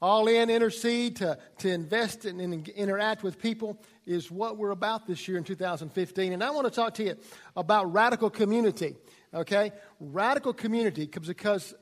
all 0.00 0.28
in, 0.28 0.48
intercede, 0.50 1.16
to, 1.16 1.38
to 1.58 1.68
invest 1.68 2.24
and, 2.24 2.40
and 2.40 2.68
interact 2.68 3.22
with 3.22 3.40
people 3.40 3.82
is 4.06 4.30
what 4.30 4.56
we're 4.56 4.70
about 4.70 5.06
this 5.06 5.26
year 5.26 5.36
in 5.36 5.44
2015. 5.44 6.32
And 6.32 6.42
I 6.42 6.50
want 6.50 6.66
to 6.66 6.70
talk 6.70 6.94
to 6.94 7.04
you 7.04 7.16
about 7.56 7.92
radical 7.92 8.30
community, 8.30 8.96
okay? 9.34 9.72
Radical 9.98 10.52
community 10.52 11.06
because 11.06 11.74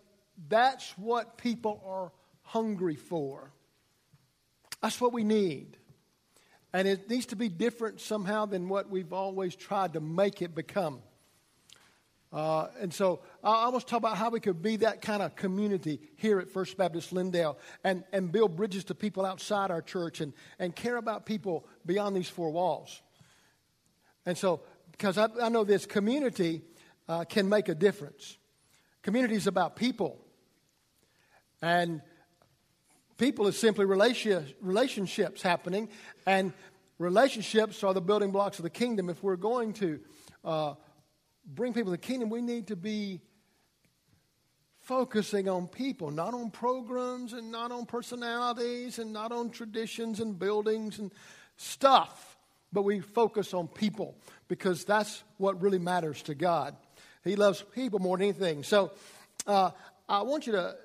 that's 0.48 0.96
what 0.96 1.36
people 1.36 1.82
are 1.86 2.10
hungry 2.42 2.96
for. 2.96 3.52
That's 4.82 5.00
what 5.00 5.12
we 5.12 5.24
need. 5.24 5.76
And 6.72 6.86
it 6.88 7.08
needs 7.08 7.26
to 7.26 7.36
be 7.36 7.48
different 7.48 8.00
somehow 8.00 8.46
than 8.46 8.68
what 8.68 8.90
we've 8.90 9.12
always 9.12 9.56
tried 9.56 9.92
to 9.94 10.00
make 10.00 10.42
it 10.42 10.54
become. 10.54 11.00
Uh, 12.32 12.68
and 12.80 12.92
so 12.92 13.20
I, 13.46 13.70
to 13.70 13.80
talk 13.80 13.98
about 13.98 14.16
how 14.16 14.30
we 14.30 14.40
could 14.40 14.60
be 14.60 14.76
that 14.76 15.00
kind 15.00 15.22
of 15.22 15.36
community 15.36 16.00
here 16.16 16.40
at 16.40 16.50
First 16.50 16.76
Baptist 16.76 17.14
Lindale 17.14 17.56
and, 17.84 18.02
and 18.12 18.32
build 18.32 18.56
bridges 18.56 18.84
to 18.84 18.94
people 18.94 19.24
outside 19.24 19.70
our 19.70 19.82
church 19.82 20.20
and, 20.20 20.32
and 20.58 20.74
care 20.74 20.96
about 20.96 21.26
people 21.26 21.64
beyond 21.84 22.16
these 22.16 22.28
four 22.28 22.50
walls. 22.50 23.02
And 24.24 24.36
so, 24.36 24.62
because 24.90 25.16
I, 25.16 25.28
I 25.40 25.48
know 25.48 25.62
this 25.62 25.86
community 25.86 26.62
uh, 27.08 27.24
can 27.24 27.48
make 27.48 27.68
a 27.68 27.74
difference. 27.74 28.36
Community 29.02 29.36
is 29.36 29.46
about 29.46 29.76
people. 29.76 30.18
And 31.62 32.02
people 33.16 33.46
is 33.46 33.56
simply 33.56 33.84
relationships 33.84 35.40
happening. 35.40 35.88
And 36.26 36.52
relationships 36.98 37.84
are 37.84 37.94
the 37.94 38.00
building 38.00 38.32
blocks 38.32 38.58
of 38.58 38.64
the 38.64 38.70
kingdom. 38.70 39.08
If 39.08 39.22
we're 39.22 39.36
going 39.36 39.72
to 39.74 40.00
uh, 40.44 40.74
bring 41.46 41.72
people 41.72 41.92
to 41.92 41.98
the 42.00 42.06
kingdom, 42.06 42.28
we 42.28 42.42
need 42.42 42.66
to 42.68 42.76
be 42.76 43.20
focusing 44.86 45.48
on 45.48 45.66
people, 45.66 46.12
not 46.12 46.32
on 46.32 46.48
programs 46.48 47.32
and 47.32 47.50
not 47.50 47.72
on 47.72 47.84
personalities 47.84 49.00
and 49.00 49.12
not 49.12 49.32
on 49.32 49.50
traditions 49.50 50.20
and 50.20 50.38
buildings 50.38 51.00
and 51.00 51.12
stuff, 51.56 52.38
but 52.72 52.82
we 52.82 53.00
focus 53.00 53.52
on 53.52 53.66
people 53.66 54.16
because 54.46 54.84
that's 54.84 55.24
what 55.38 55.60
really 55.60 55.80
matters 55.80 56.22
to 56.22 56.36
God. 56.36 56.76
He 57.24 57.34
loves 57.34 57.64
people 57.74 57.98
more 57.98 58.16
than 58.16 58.28
anything. 58.28 58.62
So 58.62 58.92
uh, 59.44 59.70
I 60.08 60.22
want 60.22 60.46
you 60.46 60.52
to 60.52 60.76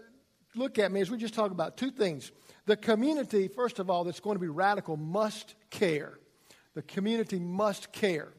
look 0.55 0.79
at 0.79 0.91
me 0.91 1.01
as 1.01 1.11
we 1.11 1.17
just 1.19 1.35
talk 1.35 1.51
about 1.51 1.77
two 1.77 1.91
things. 1.91 2.31
The 2.65 2.77
community, 2.77 3.49
first 3.49 3.77
of 3.77 3.91
all, 3.91 4.03
that's 4.03 4.19
going 4.19 4.35
to 4.35 4.41
be 4.41 4.47
radical 4.47 4.97
must 4.97 5.53
care. 5.69 6.17
The 6.73 6.81
community 6.81 7.37
must 7.37 7.91
care. 7.91 8.29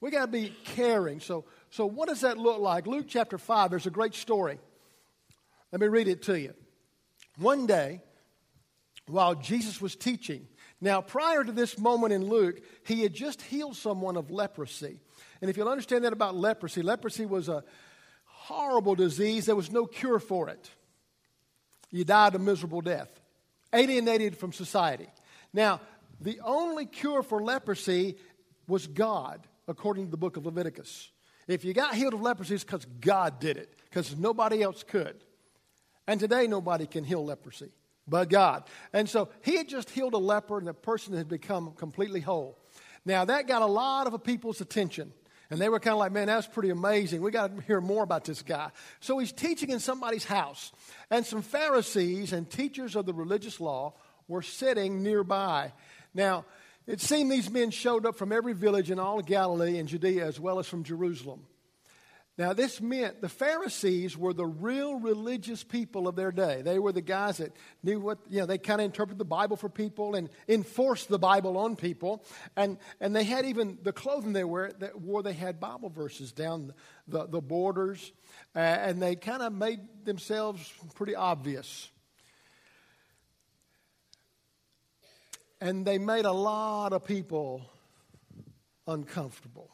We 0.00 0.10
got 0.10 0.26
to 0.26 0.32
be 0.32 0.52
caring. 0.64 1.20
So, 1.20 1.44
so 1.70 1.86
what 1.86 2.08
does 2.08 2.22
that 2.22 2.38
look 2.38 2.60
like? 2.60 2.86
Luke 2.86 3.06
chapter 3.08 3.38
5, 3.38 3.70
there's 3.70 3.86
a 3.86 3.90
great 3.90 4.14
story. 4.14 4.58
Let 5.72 5.80
me 5.80 5.88
read 5.88 6.08
it 6.08 6.22
to 6.22 6.38
you. 6.38 6.54
One 7.36 7.66
day, 7.66 8.02
while 9.06 9.34
Jesus 9.34 9.80
was 9.80 9.94
teaching, 9.94 10.46
now 10.80 11.00
prior 11.00 11.44
to 11.44 11.52
this 11.52 11.78
moment 11.78 12.12
in 12.12 12.28
Luke, 12.28 12.60
he 12.86 13.02
had 13.02 13.12
just 13.12 13.42
healed 13.42 13.76
someone 13.76 14.16
of 14.16 14.30
leprosy. 14.30 14.98
And 15.40 15.50
if 15.50 15.56
you'll 15.56 15.68
understand 15.68 16.04
that 16.04 16.12
about 16.12 16.34
leprosy, 16.34 16.82
leprosy 16.82 17.26
was 17.26 17.48
a 17.48 17.64
horrible 18.24 18.94
disease, 18.94 19.46
there 19.46 19.56
was 19.56 19.70
no 19.70 19.86
cure 19.86 20.18
for 20.18 20.48
it. 20.48 20.70
You 21.90 22.04
died 22.04 22.34
a 22.34 22.38
miserable 22.38 22.80
death, 22.80 23.08
alienated 23.72 24.36
from 24.36 24.52
society. 24.52 25.08
Now, 25.52 25.80
the 26.20 26.40
only 26.44 26.86
cure 26.86 27.22
for 27.22 27.42
leprosy 27.42 28.16
was 28.66 28.86
God 28.86 29.46
according 29.66 30.06
to 30.06 30.10
the 30.10 30.16
book 30.16 30.36
of 30.36 30.46
Leviticus. 30.46 31.10
If 31.48 31.64
you 31.64 31.72
got 31.72 31.94
healed 31.94 32.14
of 32.14 32.20
leprosy, 32.20 32.54
it's 32.54 32.62
because 32.62 32.86
God 33.00 33.40
did 33.40 33.56
it, 33.56 33.74
because 33.84 34.16
nobody 34.16 34.62
else 34.62 34.84
could. 34.84 35.16
And 36.06 36.20
today, 36.20 36.46
nobody 36.46 36.86
can 36.86 37.02
heal 37.02 37.24
leprosy 37.24 37.72
but 38.08 38.28
God. 38.28 38.64
And 38.92 39.08
so 39.08 39.28
he 39.42 39.56
had 39.56 39.68
just 39.68 39.90
healed 39.90 40.14
a 40.14 40.18
leper, 40.18 40.58
and 40.58 40.66
the 40.66 40.74
person 40.74 41.14
had 41.14 41.28
become 41.28 41.72
completely 41.72 42.20
whole. 42.20 42.58
Now, 43.04 43.24
that 43.26 43.46
got 43.46 43.62
a 43.62 43.66
lot 43.66 44.06
of 44.06 44.24
people's 44.24 44.60
attention. 44.60 45.12
And 45.50 45.58
they 45.58 45.68
were 45.70 45.80
kind 45.80 45.92
of 45.92 45.98
like, 45.98 46.12
man, 46.12 46.26
that's 46.26 46.46
pretty 46.46 46.70
amazing. 46.70 47.22
We 47.22 47.30
got 47.30 47.56
to 47.56 47.62
hear 47.62 47.80
more 47.80 48.02
about 48.02 48.24
this 48.24 48.42
guy. 48.42 48.70
So 49.00 49.18
he's 49.18 49.32
teaching 49.32 49.70
in 49.70 49.80
somebody's 49.80 50.24
house. 50.24 50.72
And 51.10 51.24
some 51.24 51.40
Pharisees 51.40 52.34
and 52.34 52.50
teachers 52.50 52.96
of 52.96 53.06
the 53.06 53.14
religious 53.14 53.58
law 53.58 53.94
were 54.26 54.42
sitting 54.42 55.02
nearby. 55.02 55.72
Now, 56.12 56.44
it 56.88 57.02
seemed 57.02 57.30
these 57.30 57.50
men 57.50 57.70
showed 57.70 58.06
up 58.06 58.16
from 58.16 58.32
every 58.32 58.54
village 58.54 58.90
in 58.90 58.98
all 58.98 59.20
Galilee 59.20 59.78
and 59.78 59.88
Judea 59.88 60.26
as 60.26 60.40
well 60.40 60.58
as 60.58 60.66
from 60.66 60.84
Jerusalem. 60.84 61.46
Now, 62.38 62.52
this 62.52 62.80
meant 62.80 63.20
the 63.20 63.28
Pharisees 63.28 64.16
were 64.16 64.32
the 64.32 64.46
real 64.46 64.94
religious 64.94 65.64
people 65.64 66.08
of 66.08 66.16
their 66.16 66.30
day. 66.30 66.62
They 66.62 66.78
were 66.78 66.92
the 66.92 67.02
guys 67.02 67.38
that 67.38 67.52
knew 67.82 68.00
what, 68.00 68.18
you 68.30 68.38
know, 68.38 68.46
they 68.46 68.58
kind 68.58 68.80
of 68.80 68.86
interpreted 68.86 69.18
the 69.18 69.24
Bible 69.24 69.56
for 69.56 69.68
people 69.68 70.14
and 70.14 70.30
enforced 70.48 71.08
the 71.08 71.18
Bible 71.18 71.58
on 71.58 71.76
people. 71.76 72.24
And, 72.56 72.78
and 73.00 73.14
they 73.14 73.24
had 73.24 73.44
even 73.44 73.76
the 73.82 73.92
clothing 73.92 74.32
they 74.32 74.44
wore, 74.44 74.70
that 74.78 74.98
wore, 74.98 75.22
they 75.22 75.32
had 75.32 75.60
Bible 75.60 75.90
verses 75.90 76.32
down 76.32 76.72
the, 77.06 77.26
the 77.26 77.40
borders. 77.40 78.12
Uh, 78.56 78.60
and 78.60 79.02
they 79.02 79.16
kind 79.16 79.42
of 79.42 79.52
made 79.52 79.80
themselves 80.04 80.72
pretty 80.94 81.16
obvious. 81.16 81.90
And 85.60 85.84
they 85.84 85.98
made 85.98 86.24
a 86.24 86.32
lot 86.32 86.92
of 86.92 87.04
people 87.04 87.62
uncomfortable. 88.86 89.70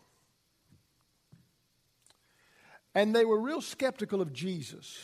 And 2.95 3.15
they 3.15 3.25
were 3.25 3.41
real 3.41 3.61
skeptical 3.61 4.21
of 4.21 4.33
Jesus 4.33 4.99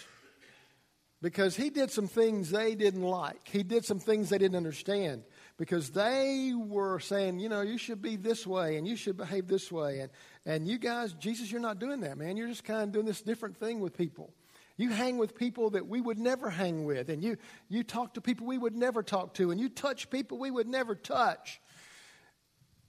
because 1.22 1.56
he 1.56 1.70
did 1.70 1.91
some 1.91 2.06
things 2.06 2.50
they 2.50 2.74
didn't 2.74 3.02
like. 3.02 3.46
He 3.48 3.62
did 3.62 3.84
some 3.84 3.98
things 3.98 4.30
they 4.30 4.38
didn't 4.38 4.56
understand 4.56 5.24
because 5.58 5.91
they 5.91 6.52
were 6.56 6.98
saying, 7.00 7.41
you 7.41 7.48
know, 7.48 7.60
you 7.60 7.76
should 7.76 8.00
be 8.00 8.16
this 8.16 8.47
way 8.47 8.76
and 8.76 8.86
you 8.86 8.97
should 8.97 9.16
behave 9.16 9.47
this 9.47 9.70
way. 9.70 10.00
And, 10.00 10.10
and 10.47 10.68
you 10.68 10.78
guys, 10.78 11.12
Jesus, 11.14 11.50
you're 11.50 11.60
not 11.60 11.78
doing 11.78 12.00
that, 12.00 12.16
man. 12.16 12.36
You're 12.36 12.48
just 12.48 12.64
kind 12.64 12.82
of 12.82 12.92
doing 12.92 13.06
this 13.06 13.20
different 13.20 13.58
thing 13.58 13.80
with 13.80 13.97
people. 13.97 14.32
You 14.80 14.88
hang 14.88 15.18
with 15.18 15.34
people 15.34 15.68
that 15.70 15.86
we 15.86 16.00
would 16.00 16.18
never 16.18 16.48
hang 16.48 16.86
with, 16.86 17.10
and 17.10 17.22
you, 17.22 17.36
you 17.68 17.82
talk 17.82 18.14
to 18.14 18.22
people 18.22 18.46
we 18.46 18.56
would 18.56 18.74
never 18.74 19.02
talk 19.02 19.34
to, 19.34 19.50
and 19.50 19.60
you 19.60 19.68
touch 19.68 20.08
people 20.08 20.38
we 20.38 20.50
would 20.50 20.66
never 20.66 20.94
touch. 20.94 21.60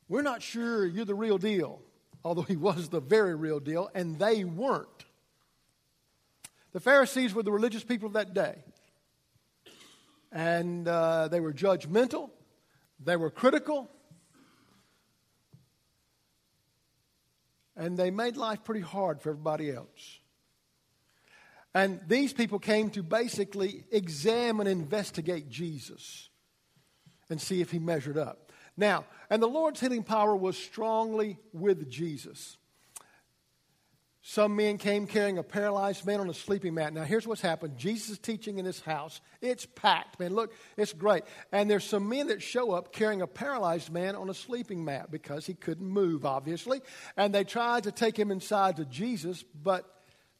We're 0.07 0.21
not 0.21 0.41
sure 0.41 0.85
you're 0.85 1.03
the 1.03 1.13
real 1.13 1.37
deal, 1.37 1.81
although 2.23 2.43
he 2.43 2.55
was 2.55 2.87
the 2.87 3.01
very 3.01 3.35
real 3.35 3.59
deal, 3.59 3.89
and 3.93 4.17
they 4.17 4.45
weren't. 4.45 5.03
The 6.71 6.79
Pharisees 6.79 7.33
were 7.33 7.43
the 7.43 7.51
religious 7.51 7.83
people 7.83 8.07
of 8.07 8.13
that 8.13 8.33
day, 8.33 8.55
and 10.31 10.87
uh, 10.87 11.27
they 11.27 11.41
were 11.41 11.51
judgmental, 11.51 12.29
they 13.03 13.17
were 13.17 13.29
critical, 13.29 13.91
and 17.75 17.97
they 17.97 18.11
made 18.11 18.37
life 18.37 18.63
pretty 18.63 18.79
hard 18.79 19.21
for 19.21 19.31
everybody 19.31 19.69
else. 19.69 20.20
And 21.73 22.01
these 22.07 22.33
people 22.33 22.59
came 22.59 22.89
to 22.91 23.03
basically 23.03 23.85
examine 23.91 24.67
investigate 24.67 25.49
Jesus 25.49 26.29
and 27.29 27.39
see 27.39 27.61
if 27.61 27.71
he 27.71 27.79
measured 27.79 28.17
up. 28.17 28.51
Now, 28.75 29.05
and 29.29 29.41
the 29.41 29.47
Lord's 29.47 29.79
healing 29.79 30.03
power 30.03 30.35
was 30.35 30.57
strongly 30.57 31.37
with 31.53 31.89
Jesus. 31.89 32.57
Some 34.23 34.55
men 34.55 34.77
came 34.77 35.07
carrying 35.07 35.39
a 35.39 35.43
paralyzed 35.43 36.05
man 36.05 36.19
on 36.19 36.29
a 36.29 36.33
sleeping 36.33 36.75
mat. 36.75 36.93
Now, 36.93 37.03
here's 37.03 37.25
what's 37.25 37.41
happened. 37.41 37.77
Jesus 37.77 38.11
is 38.11 38.19
teaching 38.19 38.59
in 38.59 38.65
his 38.65 38.79
house. 38.79 39.19
It's 39.41 39.65
packed, 39.65 40.19
man. 40.19 40.35
Look, 40.35 40.53
it's 40.77 40.93
great. 40.93 41.23
And 41.51 41.69
there's 41.69 41.83
some 41.83 42.07
men 42.07 42.27
that 42.27 42.41
show 42.41 42.71
up 42.71 42.93
carrying 42.93 43.23
a 43.23 43.27
paralyzed 43.27 43.91
man 43.91 44.15
on 44.15 44.29
a 44.29 44.33
sleeping 44.35 44.85
mat 44.85 45.09
because 45.09 45.47
he 45.47 45.55
couldn't 45.55 45.87
move, 45.87 46.23
obviously. 46.23 46.81
And 47.17 47.33
they 47.33 47.43
tried 47.43 47.85
to 47.85 47.91
take 47.91 48.17
him 48.17 48.29
inside 48.29 48.75
to 48.75 48.85
Jesus, 48.85 49.43
but 49.43 49.85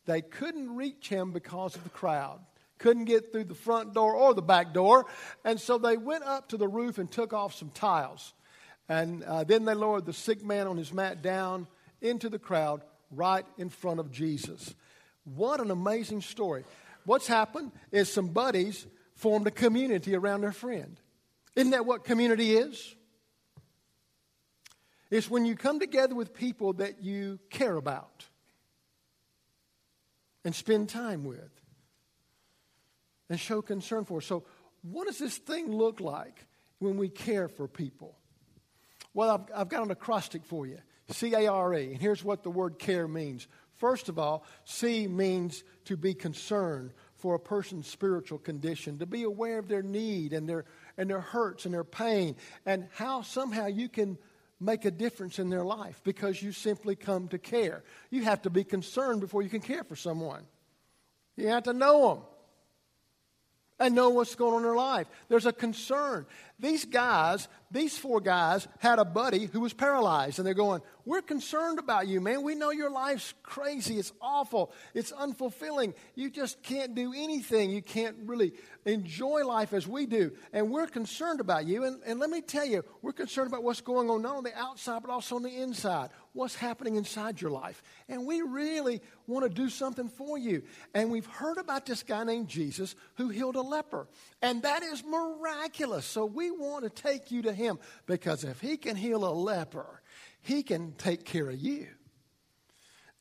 they 0.05 0.21
couldn't 0.21 0.75
reach 0.75 1.09
him 1.09 1.31
because 1.31 1.75
of 1.75 1.83
the 1.83 1.89
crowd. 1.89 2.39
Couldn't 2.77 3.05
get 3.05 3.31
through 3.31 3.43
the 3.45 3.55
front 3.55 3.93
door 3.93 4.15
or 4.15 4.33
the 4.33 4.41
back 4.41 4.73
door. 4.73 5.05
And 5.45 5.59
so 5.59 5.77
they 5.77 5.97
went 5.97 6.23
up 6.23 6.49
to 6.49 6.57
the 6.57 6.67
roof 6.67 6.97
and 6.97 7.11
took 7.11 7.33
off 7.33 7.53
some 7.53 7.69
tiles. 7.69 8.33
And 8.89 9.23
uh, 9.23 9.43
then 9.43 9.65
they 9.65 9.75
lowered 9.75 10.05
the 10.05 10.13
sick 10.13 10.43
man 10.43 10.67
on 10.67 10.77
his 10.77 10.91
mat 10.91 11.21
down 11.21 11.67
into 12.01 12.29
the 12.29 12.39
crowd 12.39 12.81
right 13.11 13.45
in 13.57 13.69
front 13.69 13.99
of 13.99 14.11
Jesus. 14.11 14.73
What 15.23 15.59
an 15.59 15.69
amazing 15.69 16.21
story. 16.21 16.63
What's 17.05 17.27
happened 17.27 17.71
is 17.91 18.11
some 18.11 18.29
buddies 18.29 18.87
formed 19.15 19.45
a 19.45 19.51
community 19.51 20.15
around 20.15 20.41
their 20.41 20.51
friend. 20.51 20.99
Isn't 21.55 21.71
that 21.71 21.85
what 21.85 22.03
community 22.03 22.55
is? 22.55 22.95
It's 25.11 25.29
when 25.29 25.45
you 25.45 25.55
come 25.55 25.79
together 25.79 26.15
with 26.15 26.33
people 26.33 26.73
that 26.73 27.03
you 27.03 27.37
care 27.49 27.75
about 27.75 28.25
and 30.43 30.55
spend 30.55 30.89
time 30.89 31.23
with 31.23 31.51
and 33.29 33.39
show 33.39 33.61
concern 33.61 34.05
for. 34.05 34.21
So, 34.21 34.43
what 34.81 35.07
does 35.07 35.19
this 35.19 35.37
thing 35.37 35.71
look 35.71 35.99
like 35.99 36.45
when 36.79 36.97
we 36.97 37.09
care 37.09 37.47
for 37.47 37.67
people? 37.67 38.17
Well, 39.13 39.29
I've, 39.29 39.59
I've 39.61 39.69
got 39.69 39.83
an 39.83 39.91
acrostic 39.91 40.45
for 40.45 40.65
you 40.65 40.79
C 41.09 41.33
A 41.33 41.47
R 41.47 41.73
E. 41.73 41.91
And 41.91 42.01
here's 42.01 42.23
what 42.23 42.43
the 42.43 42.49
word 42.49 42.79
care 42.79 43.07
means. 43.07 43.47
First 43.77 44.09
of 44.09 44.19
all, 44.19 44.45
C 44.63 45.07
means 45.07 45.63
to 45.85 45.97
be 45.97 46.13
concerned 46.13 46.93
for 47.15 47.35
a 47.35 47.39
person's 47.39 47.87
spiritual 47.87 48.37
condition, 48.37 48.99
to 48.99 49.05
be 49.05 49.23
aware 49.23 49.59
of 49.59 49.67
their 49.67 49.81
need 49.81 50.33
and 50.33 50.47
their, 50.47 50.65
and 50.97 51.09
their 51.09 51.21
hurts 51.21 51.65
and 51.65 51.73
their 51.73 51.83
pain, 51.83 52.35
and 52.65 52.87
how 52.93 53.21
somehow 53.21 53.67
you 53.67 53.89
can 53.89 54.17
make 54.61 54.85
a 54.85 54.91
difference 54.91 55.39
in 55.39 55.49
their 55.49 55.63
life 55.63 55.99
because 56.03 56.41
you 56.41 56.51
simply 56.51 56.95
come 56.95 57.27
to 57.29 57.39
care. 57.39 57.83
You 58.09 58.23
have 58.23 58.43
to 58.43 58.49
be 58.49 58.63
concerned 58.63 59.19
before 59.19 59.41
you 59.41 59.49
can 59.49 59.61
care 59.61 59.83
for 59.83 59.95
someone. 59.95 60.43
You 61.35 61.47
have 61.47 61.63
to 61.63 61.73
know 61.73 62.09
them 62.09 62.23
and 63.81 63.95
know 63.95 64.11
what's 64.11 64.35
going 64.35 64.53
on 64.53 64.59
in 64.59 64.63
their 64.63 64.75
life. 64.75 65.07
There's 65.27 65.47
a 65.47 65.51
concern. 65.51 66.27
These 66.59 66.85
guys, 66.85 67.47
these 67.71 67.97
four 67.97 68.21
guys, 68.21 68.67
had 68.77 68.99
a 68.99 69.05
buddy 69.05 69.47
who 69.47 69.61
was 69.61 69.73
paralyzed, 69.73 70.37
and 70.37 70.45
they're 70.45 70.53
going, 70.53 70.81
We're 71.05 71.23
concerned 71.23 71.79
about 71.79 72.07
you, 72.07 72.21
man. 72.21 72.43
We 72.43 72.53
know 72.53 72.69
your 72.69 72.91
life's 72.91 73.33
crazy. 73.41 73.97
It's 73.97 74.13
awful. 74.21 74.71
It's 74.93 75.11
unfulfilling. 75.11 75.95
You 76.13 76.29
just 76.29 76.61
can't 76.61 76.93
do 76.93 77.13
anything. 77.15 77.71
You 77.71 77.81
can't 77.81 78.15
really 78.25 78.53
enjoy 78.85 79.43
life 79.43 79.73
as 79.73 79.87
we 79.87 80.05
do. 80.05 80.31
And 80.53 80.69
we're 80.69 80.85
concerned 80.85 81.39
about 81.39 81.65
you. 81.65 81.83
And, 81.83 81.99
and 82.05 82.19
let 82.19 82.29
me 82.29 82.41
tell 82.41 82.65
you, 82.65 82.85
we're 83.01 83.13
concerned 83.13 83.47
about 83.47 83.63
what's 83.63 83.81
going 83.81 84.11
on, 84.11 84.21
not 84.21 84.35
on 84.35 84.43
the 84.43 84.55
outside, 84.55 85.01
but 85.01 85.09
also 85.09 85.37
on 85.37 85.43
the 85.43 85.55
inside. 85.55 86.09
What's 86.33 86.55
happening 86.55 86.95
inside 86.95 87.41
your 87.41 87.51
life. 87.51 87.83
And 88.07 88.25
we 88.25 88.41
really 88.41 89.01
want 89.27 89.43
to 89.43 89.49
do 89.49 89.69
something 89.69 90.07
for 90.07 90.37
you. 90.37 90.63
And 90.93 91.11
we've 91.11 91.25
heard 91.25 91.57
about 91.57 91.85
this 91.85 92.03
guy 92.03 92.23
named 92.23 92.47
Jesus 92.47 92.95
who 93.15 93.29
healed 93.29 93.55
a 93.55 93.61
leper. 93.61 94.07
And 94.41 94.61
that 94.63 94.81
is 94.81 95.03
miraculous. 95.03 96.05
So 96.05 96.25
we 96.25 96.49
want 96.49 96.83
to 96.83 96.89
take 96.89 97.31
you 97.31 97.41
to 97.43 97.53
him 97.53 97.79
because 98.05 98.43
if 98.43 98.61
he 98.61 98.77
can 98.77 98.95
heal 98.95 99.25
a 99.25 99.33
leper, 99.33 100.01
he 100.41 100.63
can 100.63 100.93
take 100.93 101.25
care 101.25 101.49
of 101.49 101.59
you. 101.59 101.87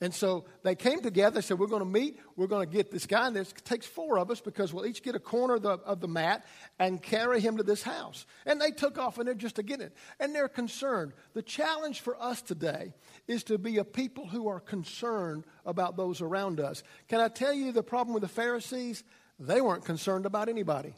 And 0.02 0.14
so 0.14 0.46
they 0.62 0.74
came 0.74 1.02
together. 1.02 1.34
They 1.34 1.40
said, 1.42 1.58
We're 1.58 1.66
going 1.66 1.82
to 1.82 1.88
meet. 1.88 2.18
We're 2.34 2.46
going 2.46 2.66
to 2.66 2.72
get 2.72 2.90
this 2.90 3.06
guy. 3.06 3.26
And 3.26 3.36
this 3.36 3.52
takes 3.64 3.86
four 3.86 4.18
of 4.18 4.30
us 4.30 4.40
because 4.40 4.72
we'll 4.72 4.86
each 4.86 5.02
get 5.02 5.14
a 5.14 5.20
corner 5.20 5.56
of 5.56 5.62
the, 5.62 5.70
of 5.70 6.00
the 6.00 6.08
mat 6.08 6.46
and 6.78 7.02
carry 7.02 7.38
him 7.40 7.58
to 7.58 7.62
this 7.62 7.82
house. 7.82 8.24
And 8.46 8.58
they 8.58 8.70
took 8.70 8.98
off 8.98 9.18
and 9.18 9.28
they're 9.28 9.34
just 9.34 9.56
to 9.56 9.62
get 9.62 9.82
it. 9.82 9.94
And 10.18 10.34
they're 10.34 10.48
concerned. 10.48 11.12
The 11.34 11.42
challenge 11.42 12.00
for 12.00 12.20
us 12.20 12.40
today 12.40 12.94
is 13.28 13.44
to 13.44 13.58
be 13.58 13.76
a 13.76 13.84
people 13.84 14.26
who 14.26 14.48
are 14.48 14.60
concerned 14.60 15.44
about 15.66 15.98
those 15.98 16.22
around 16.22 16.60
us. 16.60 16.82
Can 17.08 17.20
I 17.20 17.28
tell 17.28 17.52
you 17.52 17.70
the 17.70 17.82
problem 17.82 18.14
with 18.14 18.22
the 18.22 18.28
Pharisees? 18.28 19.04
They 19.38 19.60
weren't 19.60 19.84
concerned 19.84 20.24
about 20.24 20.48
anybody. 20.48 20.94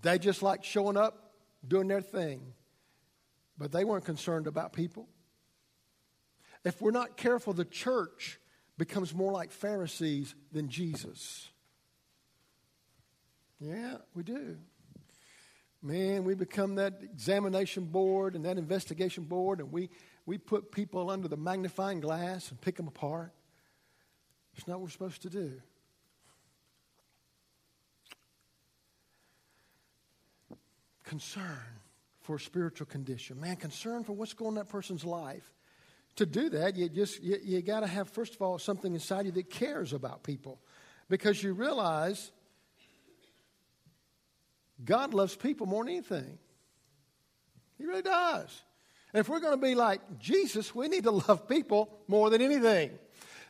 They 0.00 0.18
just 0.18 0.42
liked 0.42 0.64
showing 0.64 0.96
up, 0.96 1.34
doing 1.66 1.88
their 1.88 2.00
thing. 2.00 2.54
But 3.58 3.70
they 3.70 3.84
weren't 3.84 4.04
concerned 4.06 4.46
about 4.46 4.72
people. 4.72 5.08
If 6.64 6.80
we're 6.80 6.90
not 6.90 7.16
careful, 7.16 7.52
the 7.52 7.64
church 7.64 8.38
becomes 8.76 9.14
more 9.14 9.32
like 9.32 9.50
Pharisees 9.50 10.34
than 10.52 10.68
Jesus. 10.68 11.48
Yeah, 13.60 13.96
we 14.14 14.22
do. 14.22 14.56
Man, 15.82 16.24
we 16.24 16.34
become 16.34 16.76
that 16.76 17.00
examination 17.02 17.84
board 17.84 18.34
and 18.34 18.44
that 18.44 18.58
investigation 18.58 19.24
board, 19.24 19.60
and 19.60 19.70
we, 19.70 19.90
we 20.26 20.38
put 20.38 20.72
people 20.72 21.10
under 21.10 21.28
the 21.28 21.36
magnifying 21.36 22.00
glass 22.00 22.50
and 22.50 22.60
pick 22.60 22.76
them 22.76 22.88
apart. 22.88 23.32
It's 24.56 24.66
not 24.66 24.78
what 24.78 24.84
we're 24.84 24.90
supposed 24.90 25.22
to 25.22 25.30
do. 25.30 25.60
concern 31.08 31.58
for 32.20 32.38
spiritual 32.38 32.86
condition. 32.86 33.40
Man, 33.40 33.56
concern 33.56 34.04
for 34.04 34.12
what's 34.12 34.34
going 34.34 34.48
on 34.48 34.52
in 34.52 34.58
that 34.58 34.68
person's 34.68 35.04
life. 35.04 35.50
To 36.18 36.26
do 36.26 36.50
that, 36.50 36.74
you 36.74 36.88
just 36.88 37.22
you, 37.22 37.38
you 37.44 37.62
got 37.62 37.80
to 37.80 37.86
have 37.86 38.08
first 38.08 38.34
of 38.34 38.42
all 38.42 38.58
something 38.58 38.92
inside 38.92 39.26
you 39.26 39.32
that 39.32 39.50
cares 39.50 39.92
about 39.92 40.24
people, 40.24 40.58
because 41.08 41.40
you 41.40 41.52
realize 41.52 42.32
God 44.84 45.14
loves 45.14 45.36
people 45.36 45.66
more 45.66 45.84
than 45.84 45.92
anything. 45.92 46.38
He 47.78 47.84
really 47.84 48.02
does. 48.02 48.62
And 49.12 49.20
if 49.20 49.28
we're 49.28 49.38
going 49.38 49.58
to 49.58 49.64
be 49.64 49.76
like 49.76 50.00
Jesus, 50.18 50.74
we 50.74 50.88
need 50.88 51.04
to 51.04 51.12
love 51.12 51.48
people 51.48 52.00
more 52.08 52.30
than 52.30 52.42
anything. 52.42 52.90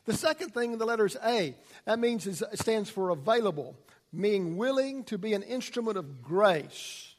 The 0.05 0.15
second 0.15 0.53
thing 0.53 0.73
in 0.75 0.79
the 0.79 0.85
letter 0.85 1.07
is 1.07 1.17
A. 1.25 1.57
That 1.87 1.99
means 1.99 2.27
it 2.27 2.59
stands 2.59 2.91
for 2.91 3.09
available, 3.09 3.77
meaning 4.13 4.59
willing 4.59 5.05
to 5.05 5.17
be 5.17 5.33
an 5.33 5.43
instrument 5.43 5.97
of 5.97 6.23
grace 6.23 7.15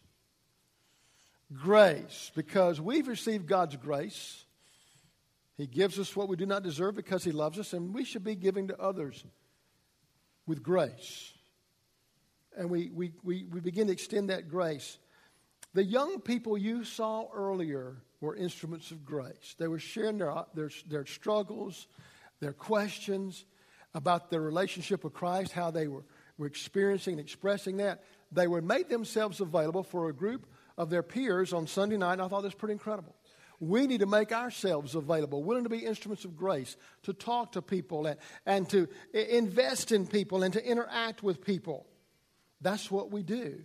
grace 1.55 2.31
because 2.35 2.79
we've 2.79 3.07
received 3.07 3.47
God's 3.47 3.75
grace. 3.75 4.45
He 5.59 5.67
gives 5.67 5.99
us 5.99 6.15
what 6.15 6.29
we 6.29 6.37
do 6.37 6.45
not 6.45 6.63
deserve 6.63 6.95
because 6.95 7.25
He 7.25 7.33
loves 7.33 7.59
us, 7.59 7.73
and 7.73 7.93
we 7.93 8.05
should 8.05 8.23
be 8.23 8.35
giving 8.35 8.69
to 8.69 8.79
others 8.79 9.25
with 10.47 10.63
grace. 10.63 11.33
And 12.57 12.69
we, 12.69 12.89
we, 12.91 13.11
we, 13.23 13.43
we 13.43 13.59
begin 13.59 13.87
to 13.87 13.93
extend 13.93 14.29
that 14.29 14.47
grace. 14.47 14.97
The 15.73 15.83
young 15.83 16.21
people 16.21 16.57
you 16.57 16.85
saw 16.85 17.27
earlier 17.33 17.97
were 18.21 18.37
instruments 18.37 18.91
of 18.91 19.03
grace. 19.03 19.55
They 19.59 19.67
were 19.67 19.79
sharing 19.79 20.17
their, 20.17 20.33
their, 20.53 20.71
their 20.87 21.05
struggles, 21.05 21.87
their 22.39 22.53
questions 22.53 23.43
about 23.93 24.29
their 24.29 24.41
relationship 24.41 25.03
with 25.03 25.11
Christ, 25.11 25.51
how 25.51 25.71
they 25.71 25.89
were, 25.89 26.05
were 26.37 26.47
experiencing 26.47 27.15
and 27.15 27.19
expressing 27.19 27.75
that. 27.77 28.05
They 28.31 28.47
were 28.47 28.61
made 28.61 28.87
themselves 28.87 29.41
available 29.41 29.83
for 29.83 30.07
a 30.07 30.13
group 30.13 30.47
of 30.77 30.89
their 30.89 31.03
peers 31.03 31.51
on 31.51 31.67
Sunday 31.67 31.97
night, 31.97 32.13
and 32.13 32.21
I 32.21 32.29
thought 32.29 32.43
this 32.43 32.53
was 32.53 32.59
pretty 32.59 32.73
incredible. 32.73 33.13
We 33.59 33.87
need 33.87 33.99
to 33.99 34.05
make 34.05 34.31
ourselves 34.31 34.95
available, 34.95 35.43
willing 35.43 35.63
to 35.63 35.69
be 35.69 35.79
instruments 35.79 36.23
of 36.23 36.37
grace, 36.37 36.77
to 37.03 37.13
talk 37.13 37.51
to 37.53 37.61
people 37.61 38.05
and, 38.05 38.17
and 38.45 38.69
to 38.69 38.87
invest 39.13 39.91
in 39.91 40.07
people 40.07 40.43
and 40.43 40.53
to 40.53 40.65
interact 40.65 41.23
with 41.23 41.43
people. 41.43 41.85
That's 42.61 42.89
what 42.89 43.11
we 43.11 43.21
do. 43.21 43.61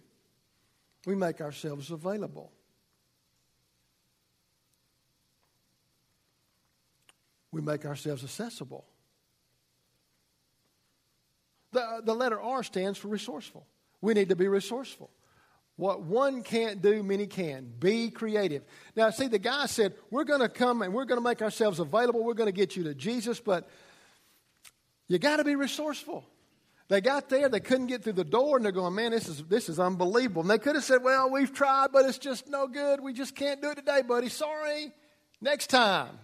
We 1.06 1.14
make 1.14 1.40
ourselves 1.40 1.90
available. 1.90 2.50
We 7.52 7.60
make 7.60 7.86
ourselves 7.86 8.24
accessible. 8.24 8.84
The, 11.70 12.02
the 12.04 12.14
letter 12.14 12.40
R 12.40 12.64
stands 12.64 12.98
for 12.98 13.08
resourceful. 13.08 13.66
We 14.00 14.14
need 14.14 14.30
to 14.30 14.36
be 14.36 14.48
resourceful. 14.48 15.10
What 15.76 16.02
one 16.02 16.42
can't 16.42 16.80
do, 16.80 17.02
many 17.02 17.26
can. 17.26 17.72
Be 17.78 18.10
creative. 18.10 18.62
Now, 18.94 19.10
see, 19.10 19.26
the 19.26 19.40
guy 19.40 19.66
said, 19.66 19.94
We're 20.10 20.24
going 20.24 20.40
to 20.40 20.48
come 20.48 20.82
and 20.82 20.94
we're 20.94 21.04
going 21.04 21.20
to 21.20 21.24
make 21.24 21.42
ourselves 21.42 21.80
available. 21.80 22.22
We're 22.22 22.34
going 22.34 22.48
to 22.48 22.52
get 22.52 22.76
you 22.76 22.84
to 22.84 22.94
Jesus, 22.94 23.40
but 23.40 23.68
you 25.08 25.18
got 25.18 25.38
to 25.38 25.44
be 25.44 25.56
resourceful. 25.56 26.24
They 26.88 27.00
got 27.00 27.28
there, 27.30 27.48
they 27.48 27.60
couldn't 27.60 27.86
get 27.86 28.04
through 28.04 28.12
the 28.12 28.24
door, 28.24 28.56
and 28.56 28.64
they're 28.64 28.72
going, 28.72 28.94
Man, 28.94 29.10
this 29.10 29.28
is, 29.28 29.42
this 29.44 29.68
is 29.68 29.80
unbelievable. 29.80 30.42
And 30.42 30.50
they 30.50 30.58
could 30.58 30.76
have 30.76 30.84
said, 30.84 31.02
Well, 31.02 31.30
we've 31.30 31.52
tried, 31.52 31.88
but 31.92 32.04
it's 32.04 32.18
just 32.18 32.48
no 32.48 32.68
good. 32.68 33.00
We 33.00 33.12
just 33.12 33.34
can't 33.34 33.60
do 33.60 33.70
it 33.70 33.76
today, 33.76 34.02
buddy. 34.02 34.28
Sorry. 34.28 34.92
Next 35.40 35.68
time. 35.68 36.18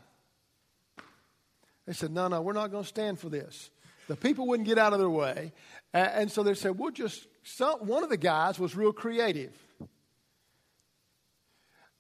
They 1.87 1.93
said, 1.93 2.13
No, 2.13 2.29
no, 2.29 2.41
we're 2.41 2.53
not 2.53 2.71
going 2.71 2.85
to 2.85 2.89
stand 2.89 3.19
for 3.19 3.29
this. 3.29 3.71
The 4.07 4.17
people 4.17 4.47
wouldn't 4.47 4.69
get 4.69 4.79
out 4.79 4.93
of 4.93 4.99
their 4.99 5.11
way. 5.11 5.53
And 5.93 6.31
so 6.31 6.43
they 6.43 6.55
said, 6.55 6.79
We'll 6.79 6.93
just 6.93 7.27
some, 7.57 7.87
one 7.87 8.03
of 8.03 8.11
the 8.11 8.17
guys 8.17 8.59
was 8.59 8.77
real 8.77 8.93
creative. 8.93 9.53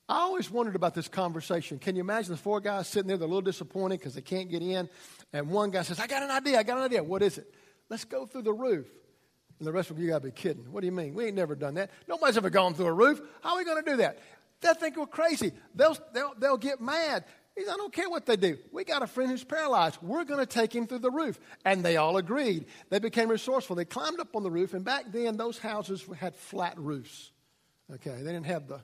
I 0.08 0.22
always 0.22 0.50
wondered 0.50 0.74
about 0.74 0.94
this 0.94 1.06
conversation. 1.06 1.78
Can 1.78 1.94
you 1.94 2.00
imagine 2.00 2.32
the 2.32 2.36
four 2.36 2.60
guys 2.60 2.88
sitting 2.88 3.08
there, 3.08 3.16
they're 3.16 3.26
a 3.26 3.28
little 3.28 3.42
disappointed 3.42 4.00
because 4.00 4.14
they 4.14 4.22
can't 4.22 4.50
get 4.50 4.62
in, 4.62 4.88
and 5.32 5.50
one 5.50 5.70
guy 5.70 5.82
says, 5.82 6.00
I 6.00 6.06
got 6.06 6.22
an 6.22 6.30
idea, 6.30 6.58
I 6.58 6.62
got 6.62 6.78
an 6.78 6.84
idea. 6.84 7.02
What 7.02 7.22
is 7.22 7.38
it? 7.38 7.52
Let's 7.88 8.04
go 8.04 8.26
through 8.26 8.42
the 8.42 8.52
roof. 8.52 8.86
And 9.58 9.66
the 9.66 9.72
rest 9.72 9.90
of 9.90 9.98
you 9.98 10.08
got 10.08 10.22
to 10.22 10.28
be 10.28 10.32
kidding. 10.32 10.72
What 10.72 10.80
do 10.80 10.86
you 10.86 10.92
mean? 10.92 11.14
We 11.14 11.26
ain't 11.26 11.36
never 11.36 11.54
done 11.54 11.74
that. 11.74 11.90
Nobody's 12.08 12.36
ever 12.36 12.48
gone 12.48 12.74
through 12.74 12.86
a 12.86 12.92
roof. 12.92 13.20
How 13.42 13.50
are 13.50 13.58
we 13.58 13.64
going 13.64 13.84
to 13.84 13.90
do 13.90 13.96
that? 13.98 14.18
They'll 14.60 14.74
think 14.74 14.96
we're 14.96 15.06
crazy. 15.06 15.52
They'll, 15.74 15.96
they'll, 16.12 16.34
they'll 16.38 16.56
get 16.56 16.80
mad. 16.80 17.24
He 17.60 17.66
said, 17.66 17.74
I 17.74 17.76
don't 17.76 17.92
care 17.92 18.08
what 18.08 18.24
they 18.24 18.36
do. 18.36 18.56
We 18.72 18.84
got 18.84 19.02
a 19.02 19.06
friend 19.06 19.30
who's 19.30 19.44
paralyzed. 19.44 19.98
We're 20.00 20.24
going 20.24 20.40
to 20.40 20.46
take 20.46 20.74
him 20.74 20.86
through 20.86 21.00
the 21.00 21.10
roof. 21.10 21.38
And 21.62 21.84
they 21.84 21.98
all 21.98 22.16
agreed. 22.16 22.64
They 22.88 22.98
became 22.98 23.28
resourceful. 23.28 23.76
They 23.76 23.84
climbed 23.84 24.18
up 24.18 24.34
on 24.34 24.42
the 24.42 24.50
roof, 24.50 24.72
and 24.72 24.82
back 24.82 25.12
then 25.12 25.36
those 25.36 25.58
houses 25.58 26.02
had 26.18 26.34
flat 26.34 26.78
roofs. 26.78 27.32
Okay, 27.92 28.16
they 28.22 28.32
didn't 28.32 28.46
have 28.46 28.66
the 28.66 28.80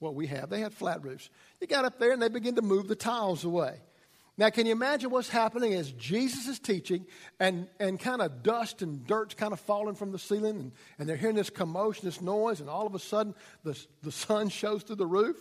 what 0.00 0.14
we 0.14 0.26
have. 0.26 0.50
They 0.50 0.60
had 0.60 0.74
flat 0.74 1.02
roofs. 1.02 1.30
You 1.62 1.66
got 1.66 1.86
up 1.86 1.98
there 1.98 2.12
and 2.12 2.20
they 2.20 2.28
began 2.28 2.56
to 2.56 2.62
move 2.62 2.88
the 2.88 2.94
tiles 2.94 3.44
away. 3.44 3.76
Now, 4.40 4.48
can 4.48 4.64
you 4.64 4.72
imagine 4.72 5.10
what's 5.10 5.28
happening 5.28 5.74
as 5.74 5.92
Jesus 5.92 6.48
is 6.48 6.58
teaching 6.58 7.04
and, 7.38 7.68
and 7.78 8.00
kind 8.00 8.22
of 8.22 8.42
dust 8.42 8.80
and 8.80 9.06
dirt's 9.06 9.34
kind 9.34 9.52
of 9.52 9.60
falling 9.60 9.94
from 9.94 10.12
the 10.12 10.18
ceiling 10.18 10.56
and, 10.56 10.72
and 10.98 11.06
they're 11.06 11.18
hearing 11.18 11.36
this 11.36 11.50
commotion, 11.50 12.06
this 12.06 12.22
noise, 12.22 12.60
and 12.60 12.70
all 12.70 12.86
of 12.86 12.94
a 12.94 12.98
sudden 12.98 13.34
the, 13.64 13.78
the 14.02 14.10
sun 14.10 14.48
shows 14.60 14.82
through 14.82 14.96
the 14.96 15.06
roof 15.06 15.36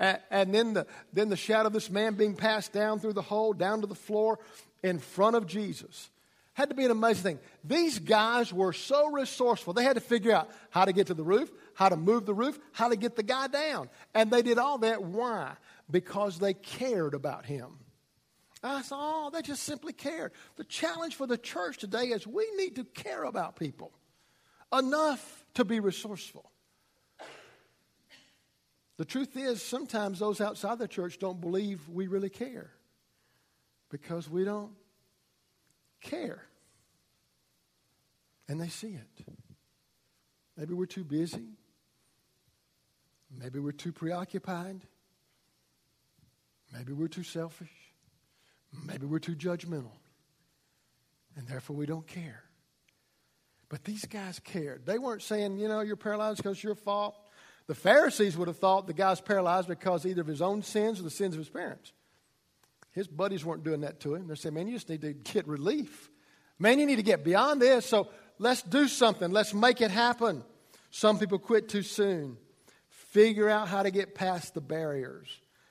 and, 0.00 0.18
and 0.32 0.52
then, 0.52 0.74
the, 0.74 0.88
then 1.12 1.28
the 1.28 1.36
shadow 1.36 1.68
of 1.68 1.72
this 1.72 1.90
man 1.90 2.14
being 2.14 2.34
passed 2.34 2.72
down 2.72 2.98
through 2.98 3.12
the 3.12 3.22
hole, 3.22 3.52
down 3.52 3.82
to 3.82 3.86
the 3.86 3.94
floor 3.94 4.40
in 4.82 4.98
front 4.98 5.36
of 5.36 5.46
Jesus. 5.46 6.10
Had 6.54 6.70
to 6.70 6.74
be 6.74 6.84
an 6.84 6.90
amazing 6.90 7.22
thing. 7.22 7.38
These 7.62 8.00
guys 8.00 8.52
were 8.52 8.72
so 8.72 9.12
resourceful. 9.12 9.74
They 9.74 9.84
had 9.84 9.94
to 9.94 10.00
figure 10.00 10.32
out 10.32 10.50
how 10.70 10.86
to 10.86 10.92
get 10.92 11.06
to 11.06 11.14
the 11.14 11.22
roof, 11.22 11.52
how 11.74 11.88
to 11.88 11.96
move 11.96 12.26
the 12.26 12.34
roof, 12.34 12.58
how 12.72 12.88
to 12.88 12.96
get 12.96 13.14
the 13.14 13.22
guy 13.22 13.46
down. 13.46 13.88
And 14.12 14.28
they 14.28 14.42
did 14.42 14.58
all 14.58 14.78
that. 14.78 15.04
Why? 15.04 15.52
Because 15.88 16.40
they 16.40 16.54
cared 16.54 17.14
about 17.14 17.46
him. 17.46 17.78
Said, 18.62 18.82
oh, 18.92 19.30
they 19.32 19.40
just 19.42 19.62
simply 19.62 19.92
cared. 19.92 20.32
The 20.56 20.64
challenge 20.64 21.16
for 21.16 21.26
the 21.26 21.38
church 21.38 21.78
today 21.78 22.06
is 22.08 22.26
we 22.26 22.46
need 22.56 22.76
to 22.76 22.84
care 22.84 23.24
about 23.24 23.56
people 23.56 23.92
enough 24.76 25.44
to 25.54 25.64
be 25.64 25.80
resourceful. 25.80 26.50
The 28.98 29.06
truth 29.06 29.34
is, 29.34 29.62
sometimes 29.62 30.18
those 30.18 30.42
outside 30.42 30.78
the 30.78 30.86
church 30.86 31.18
don't 31.18 31.40
believe 31.40 31.88
we 31.88 32.06
really 32.06 32.28
care 32.28 32.70
because 33.88 34.28
we 34.28 34.44
don't 34.44 34.72
care. 36.02 36.44
And 38.46 38.60
they 38.60 38.68
see 38.68 38.88
it. 38.88 39.24
Maybe 40.56 40.74
we're 40.74 40.84
too 40.84 41.04
busy. 41.04 41.48
Maybe 43.30 43.58
we're 43.58 43.72
too 43.72 43.92
preoccupied. 43.92 44.82
Maybe 46.74 46.92
we're 46.92 47.08
too 47.08 47.22
selfish. 47.22 47.70
Maybe 48.86 49.06
we're 49.06 49.18
too 49.18 49.34
judgmental. 49.34 49.92
And 51.36 51.46
therefore 51.46 51.76
we 51.76 51.86
don't 51.86 52.06
care. 52.06 52.42
But 53.68 53.84
these 53.84 54.04
guys 54.04 54.40
cared. 54.40 54.84
They 54.84 54.98
weren't 54.98 55.22
saying, 55.22 55.58
you 55.58 55.68
know, 55.68 55.80
you're 55.80 55.96
paralyzed 55.96 56.38
because 56.38 56.56
it's 56.56 56.64
your 56.64 56.74
fault. 56.74 57.16
The 57.68 57.74
Pharisees 57.74 58.36
would 58.36 58.48
have 58.48 58.58
thought 58.58 58.88
the 58.88 58.92
guy's 58.92 59.20
paralyzed 59.20 59.68
because 59.68 60.04
either 60.04 60.22
of 60.22 60.26
his 60.26 60.42
own 60.42 60.62
sins 60.62 60.98
or 60.98 61.04
the 61.04 61.10
sins 61.10 61.34
of 61.34 61.38
his 61.38 61.48
parents. 61.48 61.92
His 62.90 63.06
buddies 63.06 63.44
weren't 63.44 63.62
doing 63.62 63.82
that 63.82 64.00
to 64.00 64.16
him. 64.16 64.26
They're 64.26 64.34
saying, 64.34 64.54
man, 64.54 64.66
you 64.66 64.74
just 64.74 64.88
need 64.88 65.02
to 65.02 65.12
get 65.12 65.46
relief. 65.46 66.10
Man, 66.58 66.80
you 66.80 66.86
need 66.86 66.96
to 66.96 67.04
get 67.04 67.22
beyond 67.24 67.62
this. 67.62 67.86
So 67.86 68.08
let's 68.38 68.62
do 68.62 68.88
something. 68.88 69.30
Let's 69.30 69.54
make 69.54 69.80
it 69.80 69.92
happen. 69.92 70.42
Some 70.90 71.20
people 71.20 71.38
quit 71.38 71.68
too 71.68 71.82
soon. 71.82 72.36
Figure 72.88 73.48
out 73.48 73.68
how 73.68 73.84
to 73.84 73.92
get 73.92 74.16
past 74.16 74.54
the 74.54 74.60
barriers. 74.60 75.28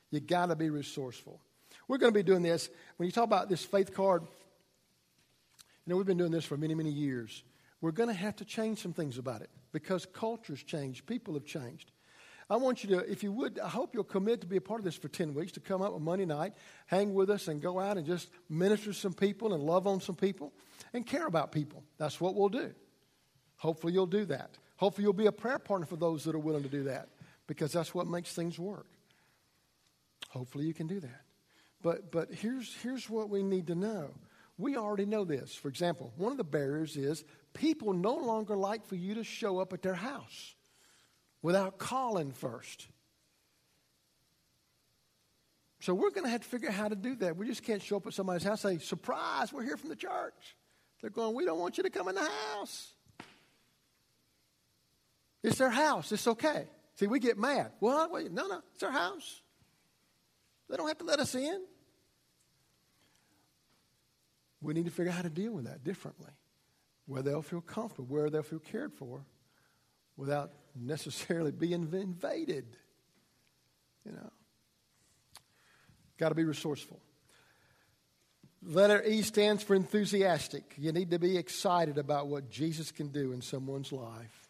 You 0.09 0.21
got 0.21 0.47
to 0.47 0.55
be 0.55 0.69
resourceful. 0.69 1.41
We're 1.89 1.97
going 1.97 2.13
to 2.13 2.17
be 2.17 2.23
doing 2.23 2.43
this. 2.43 2.69
When 2.95 3.07
you 3.07 3.11
talk 3.11 3.25
about 3.25 3.49
this 3.49 3.65
faith 3.65 3.93
card, 3.93 4.21
you 4.21 4.27
know, 5.87 5.97
we've 5.97 6.05
been 6.05 6.19
doing 6.19 6.31
this 6.31 6.45
for 6.45 6.55
many, 6.55 6.75
many 6.75 6.91
years. 6.91 7.43
We're 7.81 7.91
going 7.91 8.09
to 8.09 8.15
have 8.15 8.35
to 8.37 8.45
change 8.45 8.79
some 8.79 8.93
things 8.93 9.17
about 9.17 9.41
it 9.41 9.49
because 9.71 10.05
culture's 10.05 10.61
changed, 10.63 11.07
people 11.07 11.33
have 11.33 11.45
changed. 11.45 11.91
I 12.47 12.57
want 12.57 12.83
you 12.83 12.95
to, 12.95 13.11
if 13.11 13.23
you 13.23 13.31
would, 13.31 13.59
I 13.59 13.69
hope 13.69 13.93
you'll 13.93 14.03
commit 14.03 14.41
to 14.41 14.47
be 14.47 14.57
a 14.57 14.61
part 14.61 14.79
of 14.79 14.85
this 14.85 14.95
for 14.95 15.07
10 15.07 15.33
weeks, 15.33 15.51
to 15.53 15.59
come 15.59 15.81
up 15.81 15.93
on 15.93 16.03
Monday 16.03 16.25
night, 16.25 16.53
hang 16.85 17.13
with 17.13 17.29
us, 17.29 17.47
and 17.47 17.61
go 17.61 17.79
out 17.79 17.97
and 17.97 18.05
just 18.05 18.29
minister 18.49 18.87
to 18.87 18.93
some 18.93 19.13
people 19.13 19.53
and 19.53 19.63
love 19.63 19.87
on 19.87 19.99
some 19.99 20.15
people 20.15 20.53
and 20.93 21.05
care 21.05 21.25
about 21.25 21.51
people. 21.51 21.83
That's 21.97 22.21
what 22.21 22.35
we'll 22.35 22.49
do. 22.49 22.73
Hopefully, 23.57 23.93
you'll 23.93 24.07
do 24.07 24.25
that. 24.25 24.51
Hopefully, 24.77 25.03
you'll 25.03 25.13
be 25.13 25.27
a 25.27 25.31
prayer 25.31 25.59
partner 25.59 25.87
for 25.87 25.95
those 25.95 26.23
that 26.23 26.35
are 26.35 26.39
willing 26.39 26.63
to 26.63 26.69
do 26.69 26.83
that 26.83 27.09
because 27.47 27.71
that's 27.71 27.93
what 27.95 28.07
makes 28.07 28.33
things 28.33 28.59
work. 28.59 28.87
Hopefully, 30.29 30.65
you 30.65 30.73
can 30.73 30.87
do 30.87 30.99
that. 30.99 31.21
But, 31.81 32.11
but 32.11 32.33
here's, 32.33 32.75
here's 32.83 33.09
what 33.09 33.29
we 33.29 33.43
need 33.43 33.67
to 33.67 33.75
know. 33.75 34.11
We 34.57 34.75
already 34.75 35.05
know 35.05 35.23
this. 35.23 35.55
For 35.55 35.69
example, 35.69 36.11
one 36.17 36.31
of 36.31 36.37
the 36.37 36.43
barriers 36.43 36.97
is 36.97 37.23
people 37.53 37.93
no 37.93 38.15
longer 38.15 38.55
like 38.57 38.85
for 38.85 38.95
you 38.95 39.15
to 39.15 39.23
show 39.23 39.59
up 39.59 39.71
at 39.71 39.81
their 39.81 39.93
house 39.93 40.55
without 41.41 41.77
calling 41.77 42.33
first. 42.33 42.87
So 45.81 45.93
we're 45.93 46.09
going 46.09 46.25
to 46.25 46.29
have 46.29 46.41
to 46.41 46.47
figure 46.47 46.67
out 46.67 46.75
how 46.75 46.89
to 46.89 46.95
do 46.95 47.15
that. 47.15 47.37
We 47.37 47.47
just 47.47 47.63
can't 47.63 47.81
show 47.81 47.97
up 47.97 48.07
at 48.07 48.13
somebody's 48.13 48.43
house 48.43 48.65
and 48.65 48.81
say, 48.81 48.85
surprise, 48.85 49.53
we're 49.53 49.63
here 49.63 49.77
from 49.77 49.89
the 49.89 49.95
church. 49.95 50.57
They're 51.01 51.09
going, 51.09 51.33
we 51.33 51.45
don't 51.45 51.59
want 51.59 51.77
you 51.77 51.83
to 51.83 51.89
come 51.89 52.09
in 52.09 52.15
the 52.15 52.29
house. 52.53 52.93
It's 55.41 55.57
their 55.57 55.69
house. 55.69 56.11
It's 56.11 56.27
okay. 56.27 56.67
See, 56.95 57.07
we 57.07 57.19
get 57.19 57.37
mad. 57.37 57.71
What? 57.79 58.11
Wait, 58.11 58.29
no, 58.29 58.47
no, 58.47 58.61
it's 58.73 58.81
their 58.81 58.91
house. 58.91 59.41
They 60.69 60.75
don't 60.75 60.87
have 60.89 60.97
to 60.97 61.05
let 61.05 61.21
us 61.21 61.33
in. 61.33 61.61
We 64.61 64.73
need 64.73 64.85
to 64.85 64.91
figure 64.91 65.11
out 65.11 65.15
how 65.15 65.21
to 65.23 65.29
deal 65.29 65.53
with 65.53 65.65
that 65.65 65.83
differently 65.83 66.31
where 67.05 67.23
they'll 67.23 67.41
feel 67.41 67.61
comfortable, 67.61 68.05
where 68.07 68.29
they'll 68.29 68.43
feel 68.43 68.59
cared 68.59 68.93
for 68.93 69.25
without 70.15 70.51
necessarily 70.75 71.51
being 71.51 71.89
invaded. 71.91 72.65
You 74.05 74.11
know, 74.11 74.29
got 76.17 76.29
to 76.29 76.35
be 76.35 76.43
resourceful. 76.43 76.99
Letter 78.61 79.01
E 79.03 79.21
stands 79.21 79.63
for 79.63 79.73
enthusiastic. 79.73 80.75
You 80.77 80.91
need 80.91 81.11
to 81.11 81.19
be 81.19 81.37
excited 81.37 81.97
about 81.97 82.27
what 82.27 82.49
Jesus 82.49 82.91
can 82.91 83.07
do 83.07 83.31
in 83.31 83.41
someone's 83.41 83.91
life. 83.91 84.49